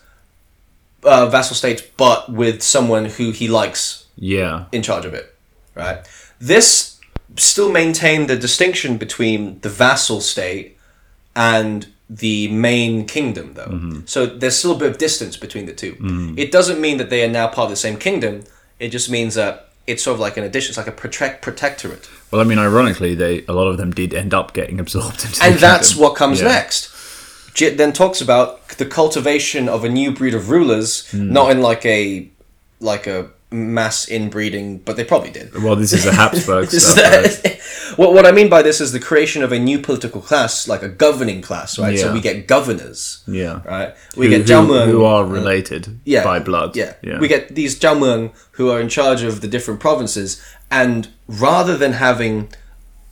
[1.03, 4.65] uh, vassal states, but with someone who he likes Yeah.
[4.71, 5.35] in charge of it,
[5.75, 5.99] right?
[6.41, 6.97] This
[7.39, 10.77] still maintained the distinction between the vassal state
[11.35, 14.03] and the main kingdom, though.
[14.07, 17.23] So there's still a bit of distance between the 2 It doesn't mean that they
[17.25, 18.45] are now part of the same kingdom.
[18.79, 20.71] It just means that it's sort of like an addition.
[20.71, 24.15] It's like a protect protectorate, Well, I mean, ironically, they a lot of them did
[24.15, 25.43] end up getting absorbed into.
[25.45, 26.03] and that's kingdom.
[26.03, 26.49] what comes Yeah.
[26.49, 26.91] next.
[27.55, 31.33] Jit then talks about the cultivation of a new breed of rulers, Hmm.
[31.33, 32.29] not in like a
[32.81, 35.55] like a mass inbreeding, but they probably did.
[35.63, 37.45] Well, this is the Habsburg stuff.
[37.45, 37.61] right?
[37.97, 40.83] what, what I mean by this is the creation of a new political class, like
[40.83, 41.99] a governing class, right?
[41.99, 43.63] So we get governors, Yeah.
[43.65, 43.95] right?
[44.17, 46.77] We who, get who, who are uh, related yeah, by blood.
[46.77, 46.95] Yeah.
[47.03, 47.19] Yeah.
[47.19, 51.93] we get these Jiaomeng who are in charge of the different provinces, and rather than
[51.93, 52.49] having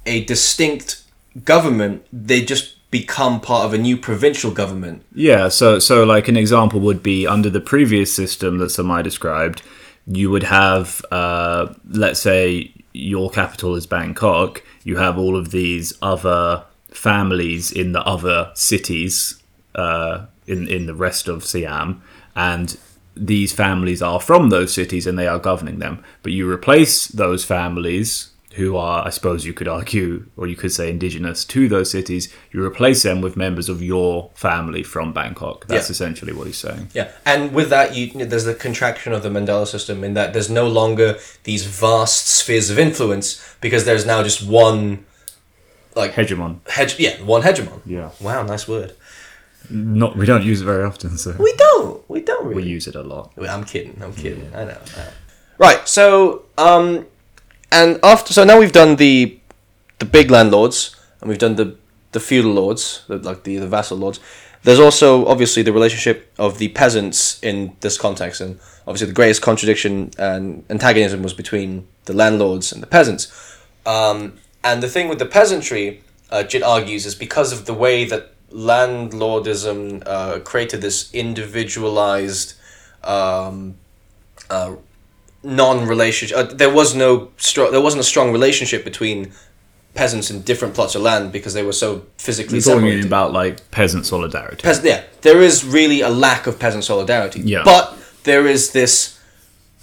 [0.04, 1.02] a distinct
[1.44, 5.04] government, they just become part of a new provincial government.
[5.14, 9.62] Yeah, so so like an example would be under the previous system that Samai described,
[10.06, 15.92] you would have uh, let's say your capital is Bangkok, you have all of these
[16.00, 19.42] other families in the other cities
[19.74, 22.02] uh, in in the rest of Siam,
[22.34, 22.78] and
[23.16, 26.04] these families are from those cities and they are governing them.
[26.22, 30.72] But you replace those families who are, I suppose you could argue, or you could
[30.72, 35.66] say indigenous to those cities, you replace them with members of your family from Bangkok.
[35.66, 35.92] That's Yeah.
[35.92, 36.88] essentially what he's saying.
[36.94, 40.50] Yeah, and with that, you, there's the contraction of the Mandala system in that there's
[40.50, 45.04] no longer these vast spheres of influence because there's now just one,
[45.94, 46.60] like Hegemon.
[46.68, 46.98] hedge.
[46.98, 47.80] Yeah, one hegemon.
[47.86, 48.10] Yeah.
[48.20, 48.94] Wow, nice word.
[49.68, 52.08] Not we don't use it very often, so We don't.
[52.08, 53.32] We don't we use it a lot.
[53.36, 54.00] I'm kidding.
[54.02, 54.48] I'm kidding.
[54.54, 54.78] I know.
[54.96, 55.08] I know.
[55.58, 55.88] Right.
[55.88, 57.06] So, um,
[57.72, 59.38] and after so now we've done the
[59.98, 61.76] the big landlords and we've done the
[62.12, 64.20] the feudal lords, the, like the the vassal lords.
[64.62, 69.42] There's also obviously the relationship of the peasants in this context, and obviously the greatest
[69.42, 73.30] contradiction and antagonism was between the landlords and the peasants.
[73.84, 78.04] Um, and the thing with the peasantry, uh, Jit argues, is because of the way
[78.06, 82.54] that landlordism uh, created this individualized
[83.04, 83.76] um,
[84.50, 84.74] uh,
[85.42, 86.36] non-relationship.
[86.36, 87.70] Uh, there was no strong.
[87.72, 89.32] There wasn't a strong relationship between
[89.94, 93.06] peasants in different plots of land because they were so physically You're talking separated.
[93.06, 94.62] about like peasant solidarity.
[94.62, 97.40] Peas- yeah, there is really a lack of peasant solidarity.
[97.40, 97.62] Yeah.
[97.64, 99.18] But there is this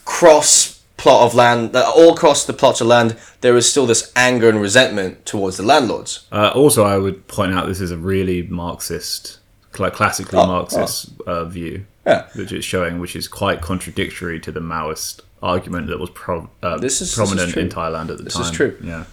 [0.06, 4.12] cross plot of land, uh, all across the plots of land, there is still this
[4.16, 6.28] anger and resentment towards the landlords.
[6.32, 9.40] Uh, also, I would point out this is a really Marxist,
[9.76, 12.26] cl- classically Oh, Marxist Uh, view, Yeah.
[12.36, 16.78] which it's showing, which is quite contradictory to the Maoist argument that was pro- uh,
[16.78, 18.44] This is- this is prominent in Thailand at the This time.
[18.44, 18.78] This is true.
[18.82, 19.04] Yeah.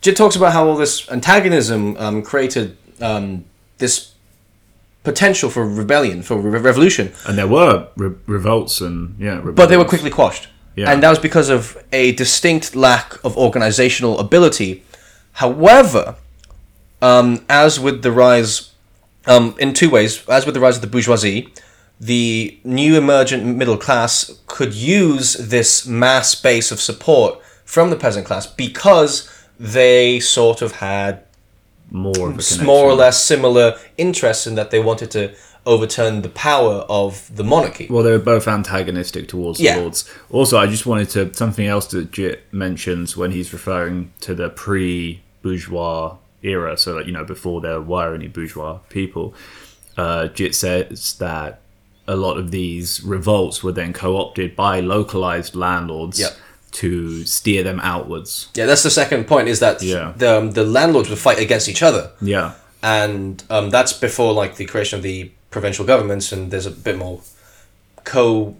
[0.00, 3.44] Jit talks about how all this antagonism um, created um,
[3.78, 4.12] this
[5.02, 9.76] potential for rebellion, for re- revolution, And there were re- revolts and yeah, but they
[9.76, 10.48] were quickly quashed.
[10.76, 10.90] Yeah.
[10.92, 14.84] And that was because of a distinct lack of organizational ability.
[15.32, 16.14] However,
[17.02, 18.70] um, as with the rise,
[19.26, 21.48] um, in two ways, as with the rise of the bourgeoisie,
[22.00, 28.26] the new emergent middle class could use this mass base of support from the peasant
[28.26, 29.28] class because
[29.58, 31.24] they sort of had
[31.90, 35.34] more of more or less similar interests in that they wanted to
[35.66, 37.88] overturn the power of the monarchy.
[37.90, 39.74] Well, they were both antagonistic towards Yeah.
[39.76, 40.08] the lords.
[40.30, 44.48] Also, I just wanted to something else that Jit mentions when he's referring to the
[44.50, 49.34] pre-bourgeois era, so that you know before there were any bourgeois people.
[49.96, 51.60] Uh, Jit says that
[52.08, 56.32] a lot of these revolts were then co-opted by localized landlords Yep.
[56.72, 58.48] to steer them outwards.
[58.54, 59.46] Yeah, that's the second point.
[59.48, 60.12] Is that Yeah.
[60.16, 62.52] the um, the landlords would fight against each other, Yeah,
[62.82, 66.96] and um, that's before like the creation of the provincial governments, and there's a bit
[66.98, 67.20] more
[68.04, 68.56] co,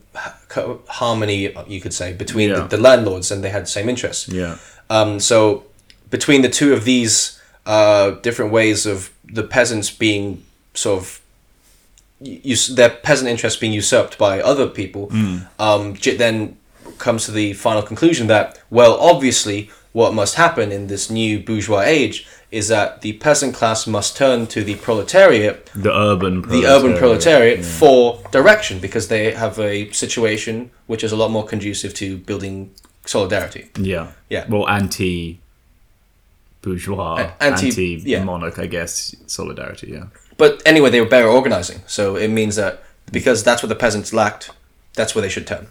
[0.49, 2.61] co harmony, you could say, between Yeah.
[2.61, 4.29] the, the landlords, and they had the same interests.
[4.29, 4.57] yeah,
[4.91, 5.65] Um, so
[6.11, 10.43] between the two of these uh, different ways of the peasants being
[10.75, 11.21] sort of
[12.21, 15.11] us- their peasant interests being usurped by other people,
[15.59, 16.57] um, then
[16.99, 21.83] comes to the final conclusion that well, obviously, what must happen in this new bourgeois
[21.83, 26.97] age is that the peasant class must turn to the proletariat, the urban, the urban
[26.97, 32.17] proletariat, for direction because they have a situation which is a lot more conducive to
[32.17, 32.71] building
[33.05, 33.69] solidarity.
[33.79, 34.13] Yeah.
[34.31, 34.47] Yeah.
[34.49, 35.41] Well, anti
[36.63, 38.25] bourgeois, anti- anti yeah.
[38.25, 40.05] monarch, I guess, solidarity, yeah.
[40.39, 42.83] But anyway, they were better organizing, so it means that
[43.13, 44.51] because that's what the peasants lacked,
[44.95, 45.67] that's where they should turn.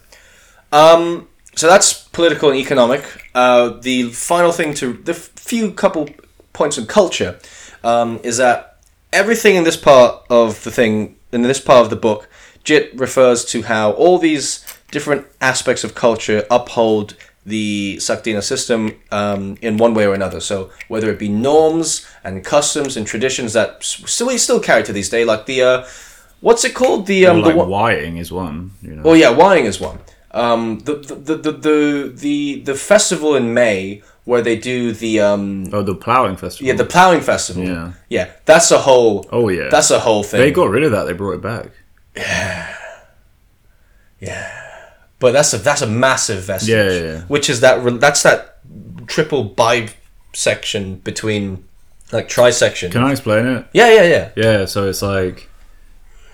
[0.70, 3.02] Um, so that's political and economic.
[3.34, 6.08] Uh, the final thing to the few couple
[6.52, 7.38] points on culture
[7.82, 8.78] um, is that
[9.12, 12.28] everything in this part of the thing, in this part of the book,
[12.62, 17.14] Jit refers to how all these different aspects of culture uphold
[17.48, 20.40] the Sakdina system um, in one way or another.
[20.40, 24.92] So whether it be norms and customs and traditions that still we still carry to
[24.92, 25.86] this day, like the uh,
[26.40, 27.06] what's it called?
[27.06, 29.02] The um, the like one- Wying is one, you know.
[29.02, 29.98] well, yeah, Wying is one.
[30.30, 35.20] Um, the, the, the, the, the, the, the festival in May where they do the
[35.20, 36.68] um, oh, the ploughing festival.
[36.68, 37.64] yeah the ploughing festival.
[37.64, 37.92] Yeah.
[38.10, 39.26] yeah, that's a whole.
[39.32, 39.68] Oh, yeah.
[39.70, 40.40] that's a whole thing.
[40.40, 41.04] they got rid of that.
[41.04, 41.70] They brought it back.
[45.18, 46.70] But that's a that's a massive vestige.
[46.70, 47.20] Yeah, yeah, yeah.
[47.22, 48.58] Which is that re- that's that
[49.06, 51.64] triple bisection between
[52.12, 52.90] like trisection.
[52.90, 53.66] Can I explain it?
[53.72, 54.30] yeah, yeah, yeah.
[54.36, 55.48] Yeah, so it's like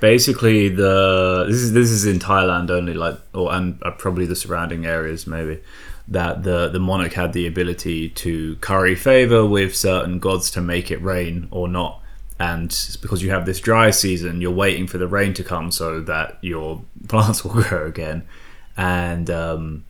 [0.01, 4.37] basically the this is this is in Thailand only, like or and uh, probably the
[4.37, 5.61] surrounding areas maybe
[6.07, 10.91] that the the monarch had the ability to curry favor with certain gods to make
[10.91, 12.01] it rain or not.
[12.39, 15.71] And it's because you have this dry season, you're waiting for the rain to come
[15.71, 18.27] so that your plants will grow again.
[18.77, 19.85] And um,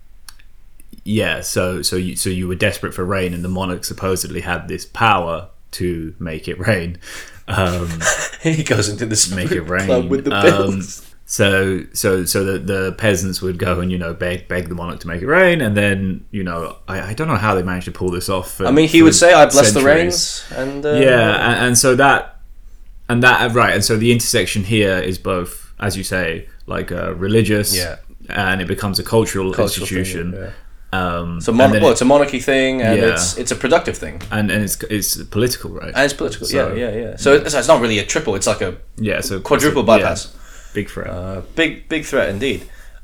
[1.05, 4.69] yeah, so so you so you were desperate for rain, and the monarch supposedly had
[4.69, 6.99] this power to make it rain.
[7.49, 7.89] Um,
[8.41, 9.87] he goes into this make it rain.
[9.87, 11.11] club with the Um, bills.
[11.27, 15.01] So so so the, the peasants would go and you know beg beg the monarch
[15.01, 17.87] to make it rain, and then you know I, I don't know how they managed
[17.87, 18.53] to pull this off.
[18.53, 21.79] For, I mean, he would say, "I bless the rains," and uh, Yeah, and, and
[21.79, 22.41] so that
[23.09, 27.15] and that right, and so the intersection here is both, as you say, like uh,
[27.15, 27.97] religious, Yeah.
[28.29, 30.33] And it becomes a cultural, Cultural thing, institution.
[30.35, 30.51] yeah.
[30.93, 33.13] Um, It's a mon- and, well, it- it's a monarchy thing, and Yeah.
[33.15, 35.93] it's it's a productive thing, and and it's it's political, right?
[35.95, 36.47] and it's political.
[36.47, 37.17] So- yeah, yeah, yeah.
[37.17, 40.03] So it's, it's not really a triple; it's like a yeah, so quadruple so- yeah,
[40.03, 40.29] bypass.
[40.73, 41.09] big threat.
[41.11, 42.61] Uh, big big threat indeed.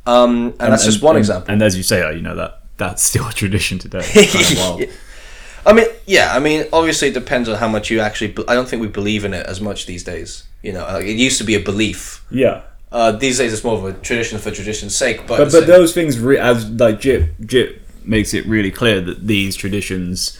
[0.06, 1.52] Um, and, that's just one and- example.
[1.52, 4.02] And as you say, uh, you know that that's still a tradition today.
[4.32, 4.90] Kind of.
[5.66, 6.34] I mean, yeah.
[6.36, 8.28] I mean, obviously, it depends on how much you actually.
[8.32, 10.44] be- I don't think we believe in it as much these days.
[10.62, 12.24] You know, like, it used to be a belief.
[12.30, 12.62] yeah.
[12.92, 15.26] Uh, these days, it's more of a tradition for tradition's sake.
[15.26, 19.26] But, But but those things, re- as like Jit Jit makes it really clear that
[19.26, 20.36] these traditions,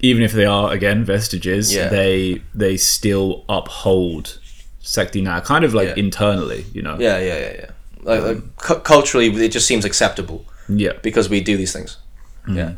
[0.00, 1.88] even if they are again vestiges, Yeah.
[1.88, 4.38] they they still uphold
[4.82, 5.94] Sakdina, kind of like Yeah.
[6.04, 6.96] internally, you know.
[6.98, 7.70] yeah, yeah, yeah, yeah.
[8.02, 10.92] Like, like cu- culturally, it just seems acceptable Yeah.
[11.02, 11.96] because we do these things.
[12.48, 12.56] Mm.
[12.56, 12.72] Yeah.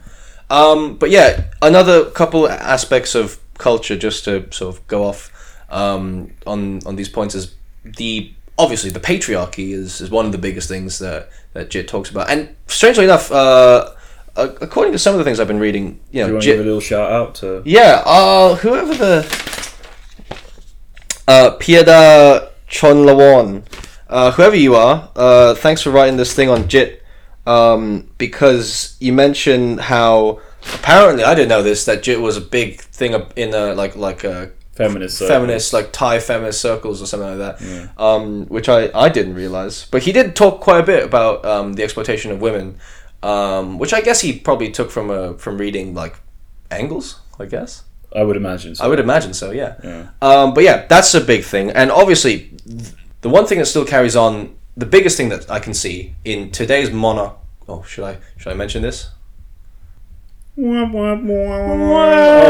[0.50, 5.30] Um, but yeah, another couple aspects of culture, just to sort of go off
[5.70, 7.52] um, on on these points, is
[7.84, 12.10] the obviously the patriarchy is, is one of the biggest things that that Jit talks
[12.10, 13.92] about, and strangely enough, uh,
[14.36, 16.46] according to some of the things I've been reading, you Do you know, want to
[16.46, 17.62] Jit, give a little shout out to?
[17.64, 19.16] yeah, uh, whoever the
[21.26, 23.62] uh, Pieda Chonlawon,
[24.08, 27.02] uh, whoever you are, uh, thanks for writing this thing on JIT,
[27.46, 30.40] um, because you mentioned how
[30.74, 34.24] apparently I didn't know this that JIT was a big thing in a, like like
[34.24, 34.46] uh,
[34.78, 35.18] Feminist.
[35.18, 39.86] feminist like Thai feminist circles or something like that, um, which I I didn't realize.
[39.90, 42.78] But he did talk quite a bit about um, the exploitation of women,
[43.22, 46.14] um, which I guess he probably took from a from reading like
[46.70, 47.82] Engels, I guess.
[48.14, 48.74] I would imagine.
[48.74, 48.84] So.
[48.84, 49.74] I would imagine so, yeah.
[49.84, 50.06] Yeah.
[50.22, 51.70] Um, but yeah, that's a big thing.
[51.70, 55.58] And obviously, th- the one thing that still carries on, the biggest thing that I
[55.58, 57.36] can see in today's monarch.
[57.68, 59.10] Oh, should I should I mention this?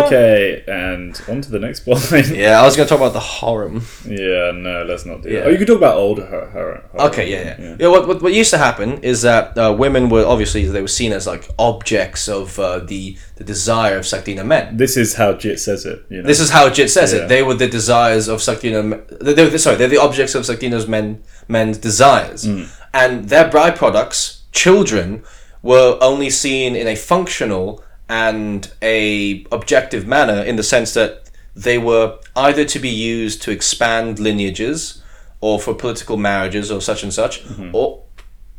[0.07, 2.29] Okay, and on to the next point.
[2.29, 3.83] Yeah, I was going to talk about the harem.
[4.07, 5.41] Yeah, no, let's not do Yeah.
[5.41, 5.47] that.
[5.49, 6.47] Oh, you could talk about old her.
[6.47, 7.77] her, her Okay, yeah, yeah.
[7.79, 7.89] yeah.
[7.89, 11.13] what, what, what used to happen is that uh, women were obviously they were seen
[11.13, 14.77] as like objects of uh, the the desire of Sakdina men.
[14.77, 16.05] This is how Jit says it.
[16.09, 16.27] You know?
[16.27, 17.25] This is how Jit says Yeah.
[17.25, 17.29] it.
[17.29, 18.83] They were the desires of Sakdina.
[18.89, 22.69] me- They, they, sorry, they're the objects of Sakdina's men men's desires, Mm.
[22.95, 25.23] and their byproducts, children,
[25.63, 31.79] were only seen in a functional and a objective manner in the sense that they
[31.79, 35.03] were either to be used to expand lineages,
[35.41, 37.71] or for political marriages, or such and such, Mm-hmm.
[37.75, 38.03] or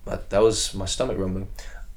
[0.06, 1.48] that, that was my stomach rumbling.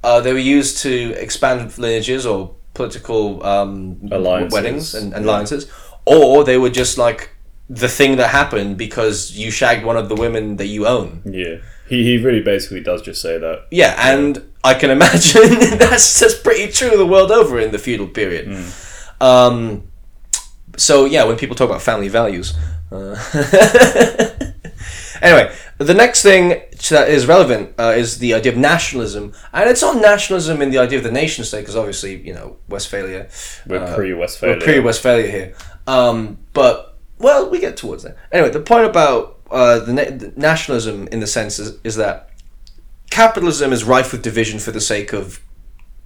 [0.05, 4.53] Uh, they were used to expand lineages or political um, Alliances.
[4.53, 5.30] weddings and, and Yeah.
[5.32, 5.70] alliances,
[6.05, 7.30] or they were just like
[7.70, 11.22] the thing that happened because you shagged one of the women that you own.
[11.24, 11.57] Yeah,
[11.88, 13.66] he he really basically does just say that.
[13.70, 18.06] Yeah, and I can imagine that's that's pretty true the world over in the feudal
[18.08, 18.64] period.
[19.20, 19.84] Um,
[20.76, 22.54] so yeah, when people talk about family values.
[22.90, 23.16] Uh,
[25.22, 26.60] anyway, the next thing
[26.90, 30.78] that is relevant uh, is the idea of nationalism, and it's on nationalism in the
[30.78, 33.28] idea of the nation state because obviously you know Westphalia.
[33.66, 34.56] We're uh, pre-Westphalia.
[34.56, 35.54] We're pre-Westphalia here.
[35.86, 38.16] Um, but well, we get towards that.
[38.30, 42.30] Anyway, the point about uh, the, na- the nationalism in the sense is, is that
[43.12, 45.38] capitalism is rife with division for the sake of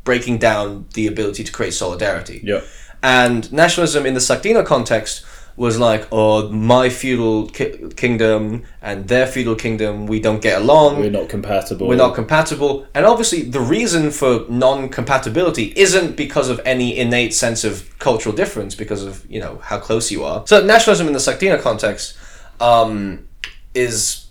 [0.02, 2.40] breaking down the ability to create solidarity.
[2.42, 2.62] Yeah.
[3.00, 9.26] And nationalism in the Sakdina context was like, oh, my feudal ki- kingdom and their
[9.28, 10.98] feudal kingdom, we don't get along.
[10.98, 11.86] We're not compatible.
[11.86, 12.88] We're not compatible.
[12.92, 18.34] And obviously, the reason for non compatibility isn't because of any innate sense of cultural
[18.34, 20.44] difference, because of, you know, how close you are.
[20.46, 22.18] So, nationalism in the Sakdina context
[22.60, 23.28] um,
[23.74, 24.25] is,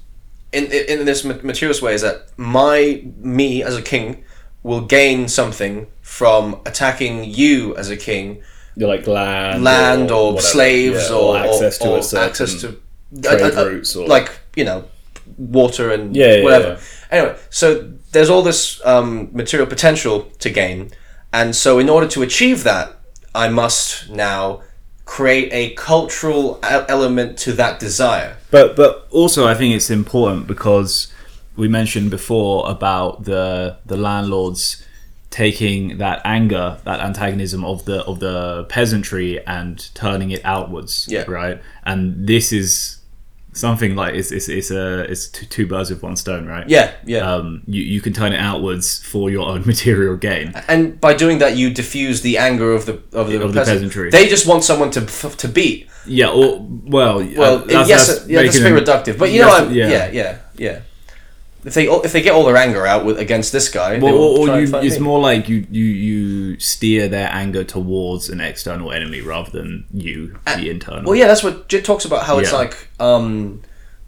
[0.55, 4.23] in, in, in this materialist way, is that my, me as a king
[4.63, 8.41] will gain something from attacking you as a king,
[8.75, 10.47] You're like land, land or, whatever.
[10.47, 12.67] slaves Yeah, or, access to or certain access to
[13.21, 14.85] trade uh, uh, routes or like you know
[15.37, 16.67] water and Yeah, yeah, whatever.
[17.11, 17.17] yeah.
[17.17, 20.91] Anyway, so there's all this um, material potential to gain,
[21.31, 22.95] and so in order to achieve that,
[23.33, 24.61] I must now
[25.05, 28.37] create a cultural element to that desire.
[28.51, 31.11] But but also I think it's important because
[31.55, 34.83] we mentioned before about the the landlords
[35.29, 41.07] taking that anger, that antagonism of the of the peasantry and turning it outwards.
[41.09, 41.25] Yeah.
[41.27, 41.61] Right.
[41.83, 42.99] And this is
[43.55, 46.67] something like it's it's, it's a it's two, two birds with one stone, right?
[46.69, 47.19] Yeah, yeah.
[47.33, 50.53] Um, you you can turn it outwards for your own material gain.
[50.67, 54.09] and by doing that, you diffuse the anger of the of the, Of the peasantry.
[54.11, 55.01] They just want someone to
[55.37, 55.89] to beat.
[56.05, 56.29] Yeah.
[56.29, 57.17] Or well.
[57.35, 59.17] Well, uh, that's- yes, that's yeah, that's very reductive.
[59.17, 59.71] But you know, what?
[59.71, 60.79] yeah, yeah, yeah.
[61.65, 64.39] If they if they get all their anger out with, against this guy, Well, or,
[64.49, 65.01] or and you, it's me.
[65.03, 70.37] more like you, you you steer their anger towards an external enemy rather than you,
[70.45, 71.03] the internal.
[71.05, 72.25] Well, yeah, that's what Jit talks about.
[72.25, 72.57] How it's Yeah.
[72.59, 73.61] like um,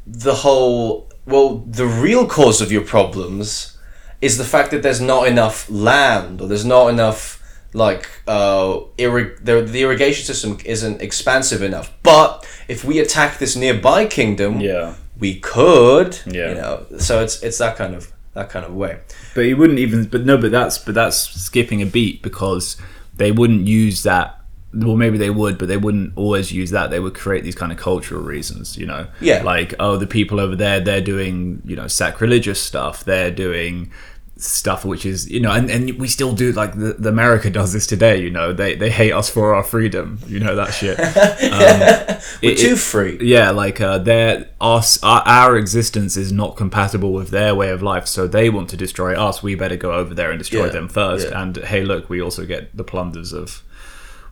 [0.06, 1.10] the whole.
[1.26, 3.78] Well, the real cause of your problems
[4.22, 7.42] is the fact that there's not enough land, or there's not enough
[7.74, 11.92] like uh, irrig- the the irrigation system isn't expansive enough.
[12.04, 14.94] But if we attack this nearby kingdom, Yeah.
[15.20, 16.20] We could.
[16.26, 16.50] Yeah.
[16.50, 19.00] You know, so it's it's that kind of that kind of way.
[19.34, 20.06] But you wouldn't even.
[20.06, 20.38] But no.
[20.38, 22.78] But that's but that's skipping a beat because
[23.16, 24.34] they wouldn't use that.
[24.74, 26.92] Well, maybe they would, but they wouldn't always use that.
[26.92, 29.08] They would create these kind of cultural reasons, you know.
[29.22, 29.42] Yeah.
[29.42, 33.04] Like, oh, the people over there, they're doing, you know, sacrilegious stuff.
[33.04, 33.92] They're doing
[34.40, 37.74] stuff which is, you know, and, and we still do like the, the America does
[37.74, 38.22] this today.
[38.22, 40.20] You know, they they hate us for our freedom.
[40.28, 40.98] You know that shit.
[41.48, 43.18] Um, We're it- too free.
[43.22, 47.82] yeah, like uh, their us our, our existence is not compatible with their way of
[47.82, 49.42] life, so they want to destroy us.
[49.42, 51.30] We better go over there and destroy Yeah, them first.
[51.30, 51.42] yeah.
[51.42, 53.64] And hey, look, we also get the plunders of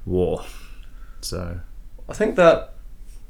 [0.05, 0.45] war.
[1.21, 1.59] So
[2.07, 2.73] I think that,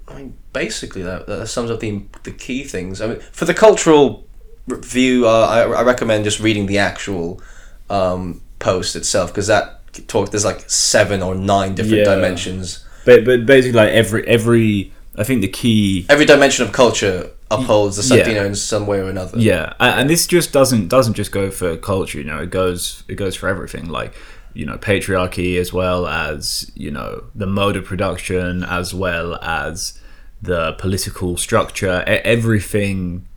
[0.07, 3.01] I mean, basically that, that sums up the the key things.
[3.01, 4.25] I mean, for the cultural
[4.67, 7.41] view, uh, I, I recommend just reading the actual
[7.89, 12.15] um, post itself because that talk there's like seven or nine different Yeah.
[12.15, 12.83] dimensions.
[13.05, 17.95] but but basically, like every every I think the key Every dimension of culture upholds
[17.95, 18.43] the Yeah.
[18.43, 19.37] In some way or another.
[19.37, 22.17] Yeah, and this just doesn't doesn't just go for culture.
[22.17, 23.87] You know, it goes it goes for everything.
[23.87, 24.13] Like
[24.53, 29.99] you know, patriarchy as well as you know the mode of production, as well as
[30.41, 32.03] the political structure.
[32.07, 33.27] Everything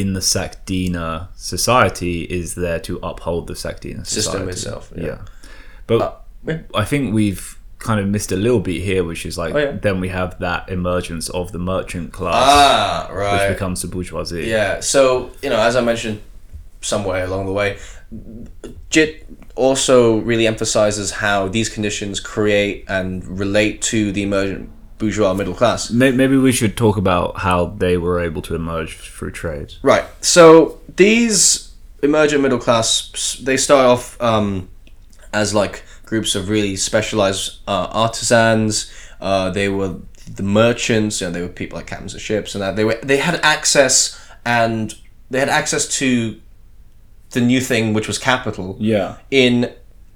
[0.00, 5.04] in the Sakdina society is there to uphold the Sakdina System itself, yeah.
[5.06, 5.18] Yeah,
[5.86, 6.12] but Uh,
[6.46, 6.58] yeah.
[6.74, 7.44] I think we've
[7.78, 9.72] kind of missed a little beat here, which is like Oh, yeah.
[9.86, 13.48] then we have that emergence of the merchant class, Ah, which right.
[13.48, 14.44] becomes the bourgeoisie.
[14.46, 14.80] Yeah.
[14.80, 16.20] So you know, as I mentioned
[16.80, 17.78] somewhere along the way,
[18.90, 19.26] JIT
[19.56, 24.68] also really emphasizes how these conditions create and relate to the emergent
[24.98, 25.90] bourgeois middle class.
[25.90, 29.74] Maybe we should talk about how they were able to emerge through trade.
[29.82, 30.04] Right.
[30.20, 31.72] So these
[32.02, 34.68] emergent middle class, they start off um,
[35.32, 38.90] as like groups of really specialized uh, artisans.
[39.20, 39.96] Uh, they were
[40.30, 41.20] the merchants.
[41.20, 43.36] You know, they were people like captains of ships, and that they were they had
[43.42, 44.94] access and
[45.30, 46.40] they had access to
[47.30, 49.16] the new thing, which was capital, Yeah.
[49.30, 49.72] in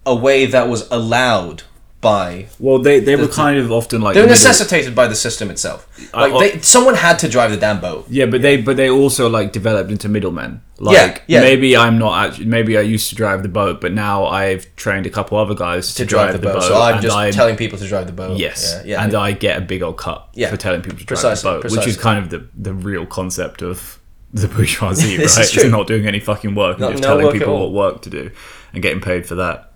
[0.07, 1.65] a way that was allowed
[2.01, 5.51] by Well, they, they were kind of often like they were necessitated by the system
[5.51, 5.87] itself.
[6.15, 8.07] Like I- they, someone had to drive the damn boat.
[8.09, 10.63] Yeah, but they but they also like developed into middlemen.
[10.79, 11.41] Like Yeah, yeah.
[11.41, 15.05] maybe I'm not actually maybe I used to drive the boat, but now I've trained
[15.05, 16.63] a couple other guys to, to drive, the, boat.
[16.63, 18.39] So I'm just telling people to drive the boat.
[18.39, 18.93] Yes, Yeah.
[18.93, 19.05] yeah.
[19.05, 20.49] and I get a big old cut Yeah.
[20.51, 23.05] for telling people to drive Precisely, the boat, which is kind of the the real
[23.05, 24.01] concept of
[24.33, 25.27] the bourgeoisie, right?
[25.27, 28.31] It's not doing any fucking work and just no telling people what work to do
[28.73, 29.73] and getting paid for that.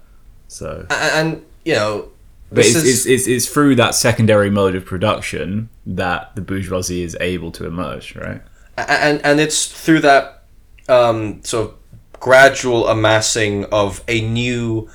[0.48, 2.08] So and, and you know,
[2.50, 7.02] But it's, is it's, it's, it's through that secondary mode of production that the bourgeoisie
[7.02, 8.42] is able to emerge, right?
[8.76, 10.44] and and it's through that
[10.88, 11.74] um, sort of
[12.20, 14.88] gradual amassing of a new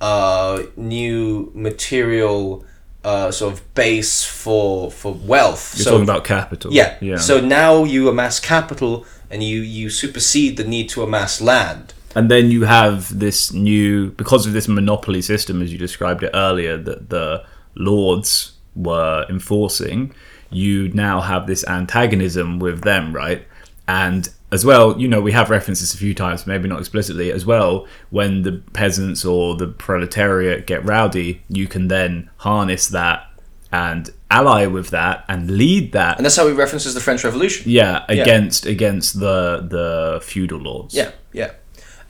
[0.00, 2.64] uh, new material
[3.04, 5.74] uh, sort of base for for wealth.
[5.76, 6.72] You're so talking about capital.
[6.72, 6.96] yeah.
[7.00, 7.16] yeah.
[7.16, 11.94] So now you amass capital and you you supersede the need to amass land.
[12.14, 16.30] And then you have this new because of this monopoly system, as you described it
[16.34, 17.44] earlier, that the
[17.74, 20.14] lords were enforcing.
[20.50, 23.46] You now have this antagonism with them, right?
[23.88, 27.46] And as well, you know, we have references a few times, maybe not explicitly, as
[27.46, 27.86] well.
[28.10, 33.26] When the peasants or the proletariat get rowdy, you can then harness that
[33.72, 37.70] and ally with that and lead that And that's how he references the French Revolution.
[37.70, 41.52] yeah against against the the feudal lords Yeah, yeah.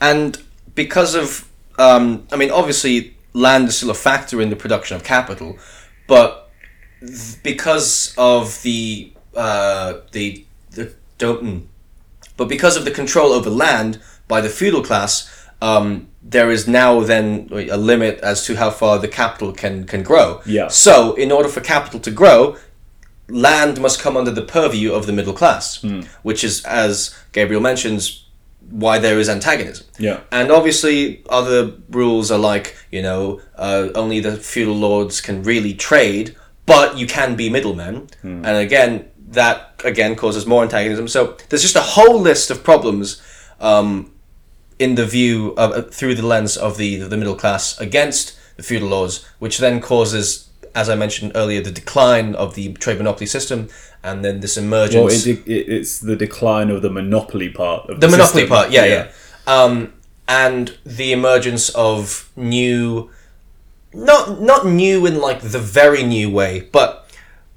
[0.02, 0.36] And
[0.74, 1.48] because of,
[1.78, 5.56] um, I mean, obviously, land is still a factor in the production of capital,
[6.08, 6.50] but
[7.00, 11.62] th- because of the uh, the the don't, mm.
[12.36, 15.30] but because of the control over land by the feudal class,
[15.62, 20.02] um, there is now then a limit as to how far the capital can can
[20.02, 20.42] grow.
[20.44, 20.66] Yeah.
[20.66, 22.56] So, in order for capital to grow,
[23.28, 25.80] land must come under the purview of the middle class,
[26.24, 28.21] which is, as Gabriel mentions,
[28.72, 29.86] why there is antagonism.
[29.98, 30.20] Yeah.
[30.30, 35.74] And obviously, other rules are like, you know, uh, only the feudal lords can really
[35.74, 36.34] trade,
[36.64, 38.08] but you can be middlemen.
[38.44, 41.08] And again, that again causes more antagonism.
[41.08, 43.22] So there's just a whole list of problems
[43.60, 44.12] um,
[44.78, 48.62] in the view of, uh, through the lens of the the middle class against the
[48.62, 53.26] feudal laws, which then causes, as I mentioned earlier, the decline of the trade monopoly
[53.26, 53.68] system,
[54.04, 55.26] and then this emergence.
[55.26, 58.48] Well, it, it, it's the decline of the monopoly part of the, the, monopoly system.
[58.48, 59.12] part, yeah, yeah,
[59.46, 59.92] Um,
[60.28, 63.10] and the emergence of new,
[63.92, 67.10] not not new in like the very new way, but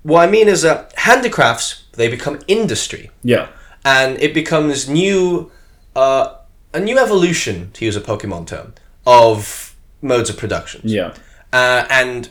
[0.03, 3.47] what I mean is that handicrafts they become industry, Yeah.
[3.83, 5.51] and it becomes new,
[5.95, 6.35] uh,
[6.73, 8.73] a new evolution to use a Pokemon term
[9.07, 10.81] of modes of production.
[10.83, 11.13] Yeah.
[11.53, 12.29] uh, and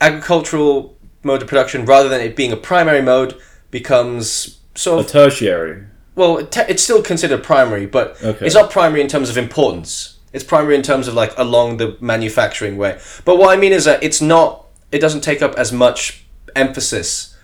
[0.00, 3.34] agricultural mode of production, rather than it being a primary mode,
[3.70, 5.84] becomes sort A of tertiary.
[6.14, 8.46] well, it te- it's still considered primary, but Okay.
[8.46, 10.16] it's not primary in terms of importance.
[10.32, 12.98] It's primary in terms of like along the manufacturing way.
[13.24, 14.64] But what I mean is that it's not.
[14.92, 16.24] It doesn't take up as much
[16.54, 17.34] emphasis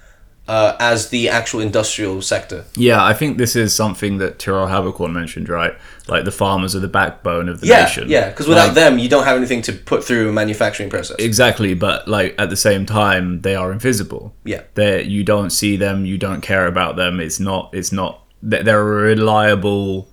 [0.53, 2.61] uh, as the actual industrial sector.
[2.89, 5.75] Yeah, I think this is something that Tyrell Haberkorn mentioned, right?
[6.09, 8.05] Like the farmers are the backbone of the Yeah, nation.
[8.09, 8.29] yeah.
[8.31, 11.17] Because without Like, them, you don't have anything to put through a manufacturing process.
[11.19, 14.25] Exactly, but like at the same time, they are invisible.
[14.45, 14.63] Yeah.
[14.75, 17.19] They you don't see them, you don't care about them.
[17.21, 17.71] It's not.
[17.73, 18.13] It's not.
[18.43, 20.09] They're they're reliable,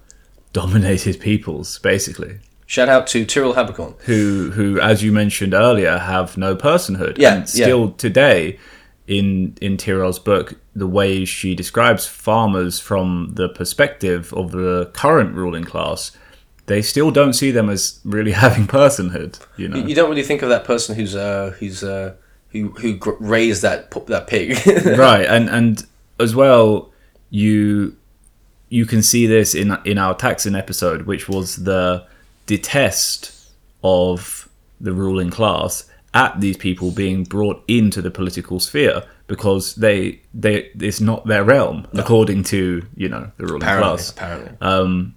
[0.54, 2.40] dominated peoples, basically.
[2.66, 3.94] Shout out to Tyrell Haberkorn.
[4.02, 8.60] who who as you mentioned earlier have no personhood Yeah, and still today
[9.10, 15.36] in in Tyrell's book the way she describes farmers from the perspective of the current
[15.36, 16.12] ruling class
[16.68, 20.44] they still don't see them as really having personhood you know You don't really think
[20.44, 22.14] of that person who's uh, who's uh,
[22.52, 24.56] who who raised that that pig.
[24.98, 25.86] right and and
[26.20, 26.92] as well
[27.32, 27.98] you
[28.70, 32.06] you can see this in in our Thaksin episode which was the
[32.46, 33.32] detest
[33.84, 34.48] of
[34.80, 40.72] the ruling class at these people being brought into the political sphere because they they
[40.80, 45.14] it's not their realm according to you know the ruling apparently, class apparently.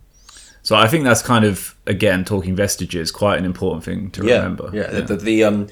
[0.63, 4.37] so i think that's kind of again talking vestiges quite an important thing to yeah,
[4.37, 4.91] remember yeah.
[4.91, 5.69] The, the, the um,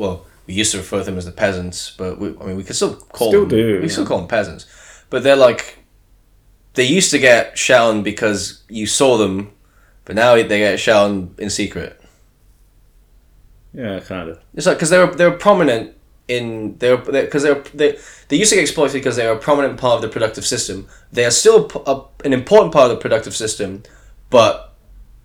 [0.00, 2.64] well, we used to refer to them as the peasants, but we, I mean, we
[2.64, 3.50] can still call Still them.
[3.50, 4.66] do, We still call them peasants,
[5.10, 5.78] but they're like
[6.74, 9.52] they used to get shown because you saw them,
[10.06, 11.99] but now they get shown in secret.
[13.72, 14.40] Yeah kind of.
[14.54, 15.96] It's like because they were they were prominent
[16.28, 17.98] in they were because they were they
[18.28, 20.86] they used to get exploited because they were a prominent part of the productive system.
[21.12, 23.82] They are still a, an important part of the productive system,
[24.30, 24.74] but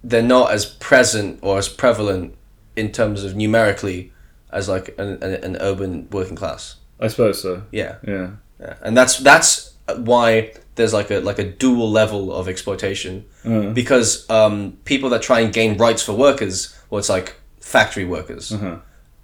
[0.04, 2.36] they're not as present or as prevalent
[2.76, 4.12] in terms of numerically
[4.52, 6.76] as like an, an, an urban working class.
[7.00, 7.64] i suppose so.
[7.72, 8.32] Yeah, yeah.
[8.60, 13.26] Yeah, and that's that's why there's like a like a dual level of exploitation.
[13.74, 17.36] Because um, people that try and gain rights for workers, well, it's like
[17.66, 18.54] factory workers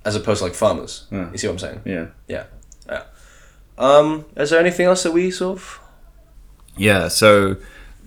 [0.03, 1.05] as opposed to like farmers.
[1.11, 1.81] You see what I'm saying?
[1.85, 2.45] yeah Yeah.
[2.89, 3.03] Yeah.
[3.77, 5.80] Um, is there anything else that we sort of?
[6.76, 7.57] Yeah, so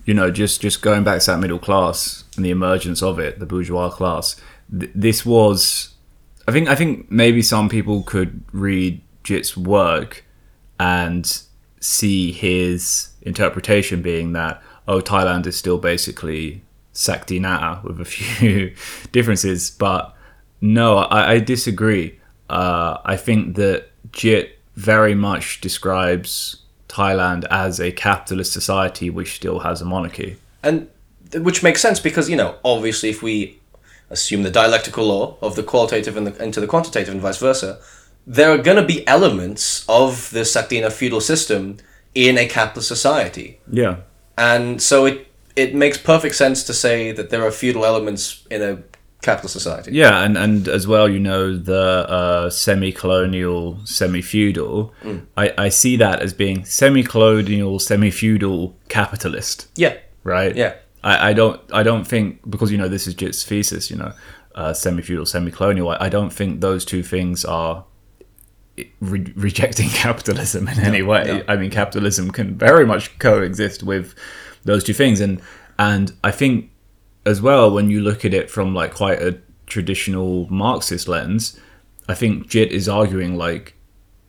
[0.05, 3.39] you know, just just going back to that middle class and the emergence of it,
[3.39, 4.35] the bourgeois class.
[4.77, 5.95] Th- this was,
[6.47, 10.25] I think, I think maybe some people could read Jit's work
[10.79, 11.41] and
[11.79, 16.63] see his interpretation being that oh, Thailand is still basically
[16.93, 18.73] Sakdina with a few
[19.11, 20.14] differences, but
[20.61, 22.19] no, I, I disagree.
[22.49, 26.57] Uh, I think that Jit very much describes
[26.87, 30.37] Thailand as a capitalist society which still has a monarchy.
[30.63, 30.89] And
[31.33, 33.59] which makes sense because you know obviously if we
[34.09, 37.79] assume the dialectical law of the qualitative and the, into the quantitative and vice versa,
[38.27, 41.77] there are going to be elements of the Sakdina feudal system
[42.13, 43.59] in a capitalist society.
[43.69, 43.97] Yeah.
[44.37, 48.61] And so it it makes perfect sense to say that there are feudal elements in
[48.61, 48.83] a
[49.25, 49.91] capitalist society.
[49.91, 51.85] Yeah, and, and as well, you know, the
[52.19, 54.93] uh, semi colonial, semi feudal,
[55.35, 59.95] I, I see that as being semi colonial, semi feudal capitalist, Yeah.
[60.23, 60.55] right?
[60.55, 60.73] Yeah.
[61.03, 64.11] I, I don't I don't think because you know this is Jit's thesis, you know,
[64.55, 65.89] uh, semi feudal, semi colonial.
[65.89, 67.85] I, I don't think those two things are
[68.99, 71.23] re- rejecting capitalism in any way.
[71.25, 71.43] no.
[71.47, 74.15] I mean, capitalism can very much coexist with
[74.63, 75.41] those two things, and
[75.77, 76.71] and I think
[77.25, 81.59] as well when you look at it from like quite a traditional Marxist lens,
[82.07, 83.75] I think Jit is arguing like,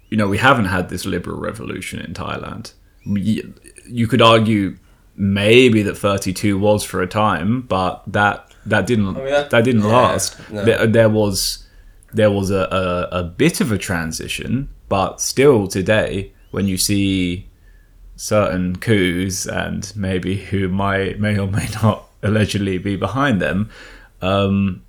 [0.09, 2.73] you know, we haven't had this liberal revolution in Thailand.
[3.05, 4.79] You, could argue
[5.15, 9.83] maybe that 32 was for a time, but that that didn't mean, that- that, didn't
[9.83, 10.51] yeah, last.
[10.51, 10.65] no.
[10.65, 11.67] There, there was
[12.13, 17.49] there was a, a, a bit of a transition, but still today, when you see
[18.17, 23.71] certain coups and maybe who might may or may not allegedly be behind them,
[24.21, 24.83] um,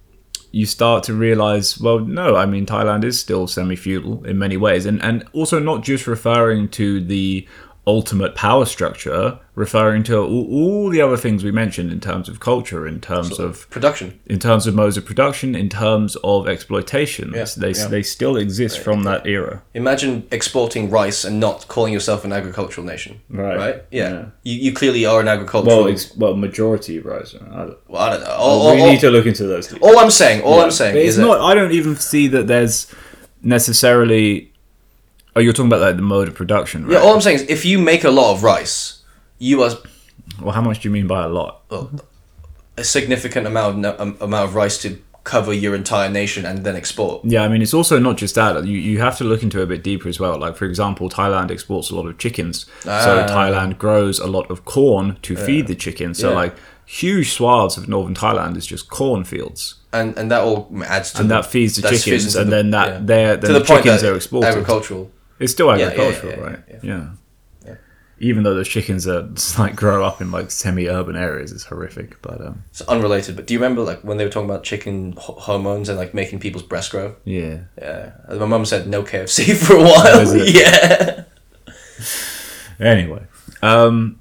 [0.52, 4.86] you start to realize, well, no, I mean Thailand is still semi-feudal in many ways,
[4.86, 7.48] and and also not just referring to the
[7.88, 12.40] ultimate power structure, referring to all, all the other things we mentioned in terms of
[12.42, 14.20] culture, in terms of Production.
[14.26, 17.32] in terms of modes of production, in terms of exploitation.
[17.34, 17.88] Yeah, They yeah.
[17.88, 19.64] they still exist from that era.
[19.74, 23.22] Imagine exporting rice and not calling yourself an agricultural nation.
[23.30, 23.58] Right.
[23.58, 23.84] Right?
[23.90, 24.10] Yeah.
[24.12, 24.26] Yeah.
[24.44, 25.84] You, you clearly are an agricultural.
[25.84, 27.26] Well, ex- well, majority right.
[27.52, 28.36] I don't- Well, I don't know.
[28.38, 29.68] All, we all- need to look into those.
[29.68, 29.78] Two.
[29.82, 31.40] all I'm saying, all I'm saying is not.
[31.40, 32.94] I don't even see that there's
[33.42, 34.52] necessarily.
[35.38, 36.94] Oh, you're talking about like the mode of production, right?
[36.94, 39.04] yeah, all I'm saying is if you make a lot of rice,
[39.38, 39.72] you are
[40.42, 41.62] well, how much do you mean by a lot?
[42.80, 46.76] a significant amount of, um, amount of rice to cover your entire nation and then
[46.76, 47.24] export.
[47.26, 48.66] Yeah, I mean, it's also not just that.
[48.66, 50.38] You, you have to look into it a bit deeper as well.
[50.40, 52.66] Like, for example, Thailand exports a lot of chickens.
[52.82, 53.28] so Ah.
[53.28, 56.18] Thailand grows a lot of corn to feed the chickens.
[56.20, 56.36] So, Yeah.
[56.36, 56.56] like,
[56.86, 59.76] huge swaths of northern Thailand is just cornfields.
[59.92, 62.52] And and that all adds to And the- that feeds the feeds chickens, into and
[62.52, 63.00] the- then that yeah.
[63.04, 64.48] they're, then the, chickens that are exported.
[64.48, 65.12] agricultural.
[65.40, 66.60] It's still yeah, yeah, agricultural, yeah, right?
[66.70, 66.80] yeah.
[66.84, 67.08] Yeah.
[67.66, 67.76] Yeah.
[68.20, 72.22] Even though those chickens are just, like grow up in like semi-urban areas, it's horrific.
[72.22, 75.14] But um, It's unrelated, but do you remember like when they were talking about chicken
[75.18, 77.16] hormones and like making people's breasts grow?
[77.26, 80.36] yeah, Yeah, my mum said no KFC for a while.
[80.48, 81.24] Yeah.
[82.80, 83.26] Anyway,
[83.64, 84.20] um,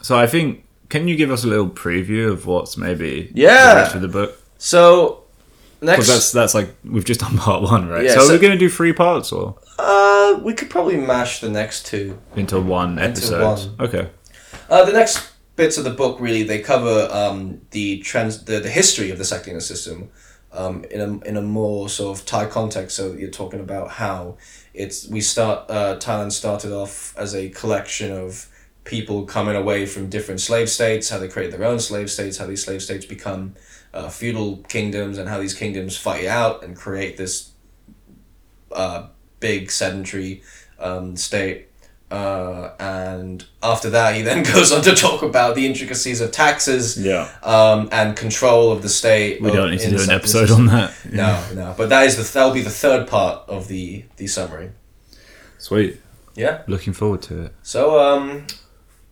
[0.00, 3.74] so I think can you give us a little preview of what's maybe Yeah.
[3.74, 4.40] the rest of the book?
[4.56, 5.24] So
[5.82, 8.04] next, that's that's like we've just done part one, right?
[8.04, 11.48] Yeah, so, so- we're gonna do three parts or uh, we could probably mash the
[11.48, 12.18] next two.
[12.36, 13.76] into one episode.
[13.78, 13.88] one.
[13.88, 14.10] Okay.
[14.68, 18.68] Uh, the next bits of the book really they cover um, the trans the, the
[18.68, 20.08] history of the Sakdina system
[20.52, 22.96] um, in a in a more sort of Thai context.
[22.96, 24.36] So you're talking about how
[24.74, 28.48] it's we start uh, Thailand started off as a collection of
[28.84, 32.46] people coming away from different slave states, how they create their own slave states, how
[32.46, 33.54] these slave states become
[33.92, 37.52] uh, feudal kingdoms, and how these kingdoms fight out and create this
[38.72, 39.08] uh,
[39.40, 40.42] big sedentary
[40.78, 41.64] um, state.
[42.10, 46.96] Uh, and after that, he then goes on to talk about the intricacies of taxes
[46.96, 47.28] Yeah.
[47.42, 49.42] um, and control of the state.
[49.42, 50.92] We don't need to do an episode on that.
[51.10, 51.74] No, no.
[51.76, 54.70] But that is the that'll be the third part of the the summary.
[55.58, 56.00] Sweet.
[56.34, 56.62] Yeah.
[56.66, 57.52] Looking forward to it.
[57.62, 58.46] So um,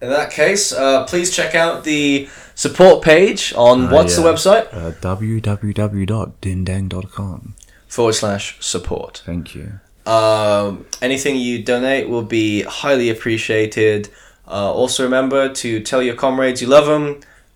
[0.00, 4.28] in that case, uh, please check out the support page on Uh, what's the yeah.
[4.32, 7.54] website Uh, www.dindeng.com.
[7.88, 9.22] forward slash support.
[9.26, 9.80] Thank you.
[10.05, 14.09] Um, anything you donate will be highly appreciated.
[14.47, 17.05] Uh, also remember to tell your comrades you love them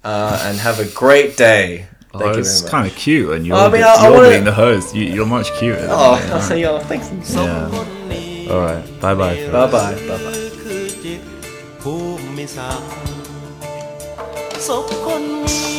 [0.03, 1.87] uh, and have a great day.
[2.13, 2.71] Thank oh, you it's very much.
[2.71, 4.95] kind of cute, and you're, I mean, the- I- I you're wanna- being the host.
[4.95, 5.81] You, you're much cuter.
[5.81, 6.57] than Oh, me, right?
[6.65, 7.05] yeah, thanks.
[7.33, 8.51] Yeah.
[8.51, 8.83] All right.
[9.01, 9.35] Bye bye.
[9.55, 9.93] Bye bye.
[10.09, 10.41] Bye bye.
[10.63, 11.21] คือจิต
[11.81, 11.93] ภู
[12.37, 12.89] มิศาสตร์
[14.67, 15.59] ศพคนนี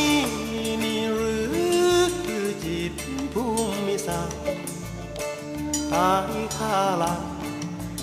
[5.92, 7.14] ตายคาลา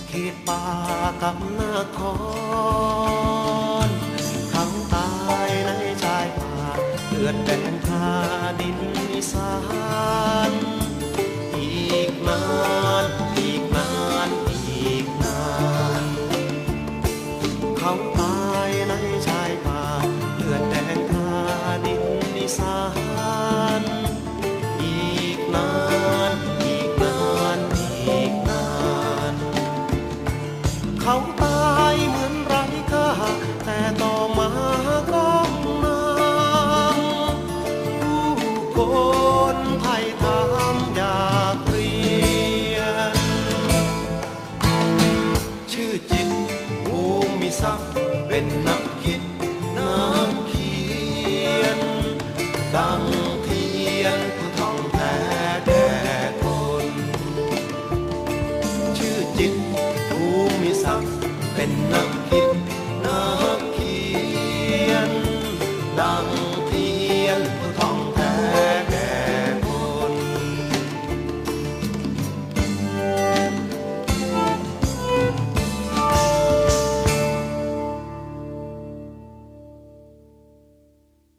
[0.07, 0.61] เขตป่า
[1.21, 1.99] กับนาค
[3.87, 3.89] ร
[4.49, 5.09] เขาตา
[5.47, 5.69] ยใน
[6.03, 6.55] ชายป่า
[7.07, 8.05] เลือดแดงทา
[8.59, 9.53] ดินอีสา
[10.49, 10.51] น
[11.55, 11.69] อี
[12.09, 12.41] กนา
[13.03, 13.05] น
[13.37, 13.89] อีกนา
[14.27, 15.39] นอีกนา
[16.01, 16.03] น
[17.77, 17.93] เขา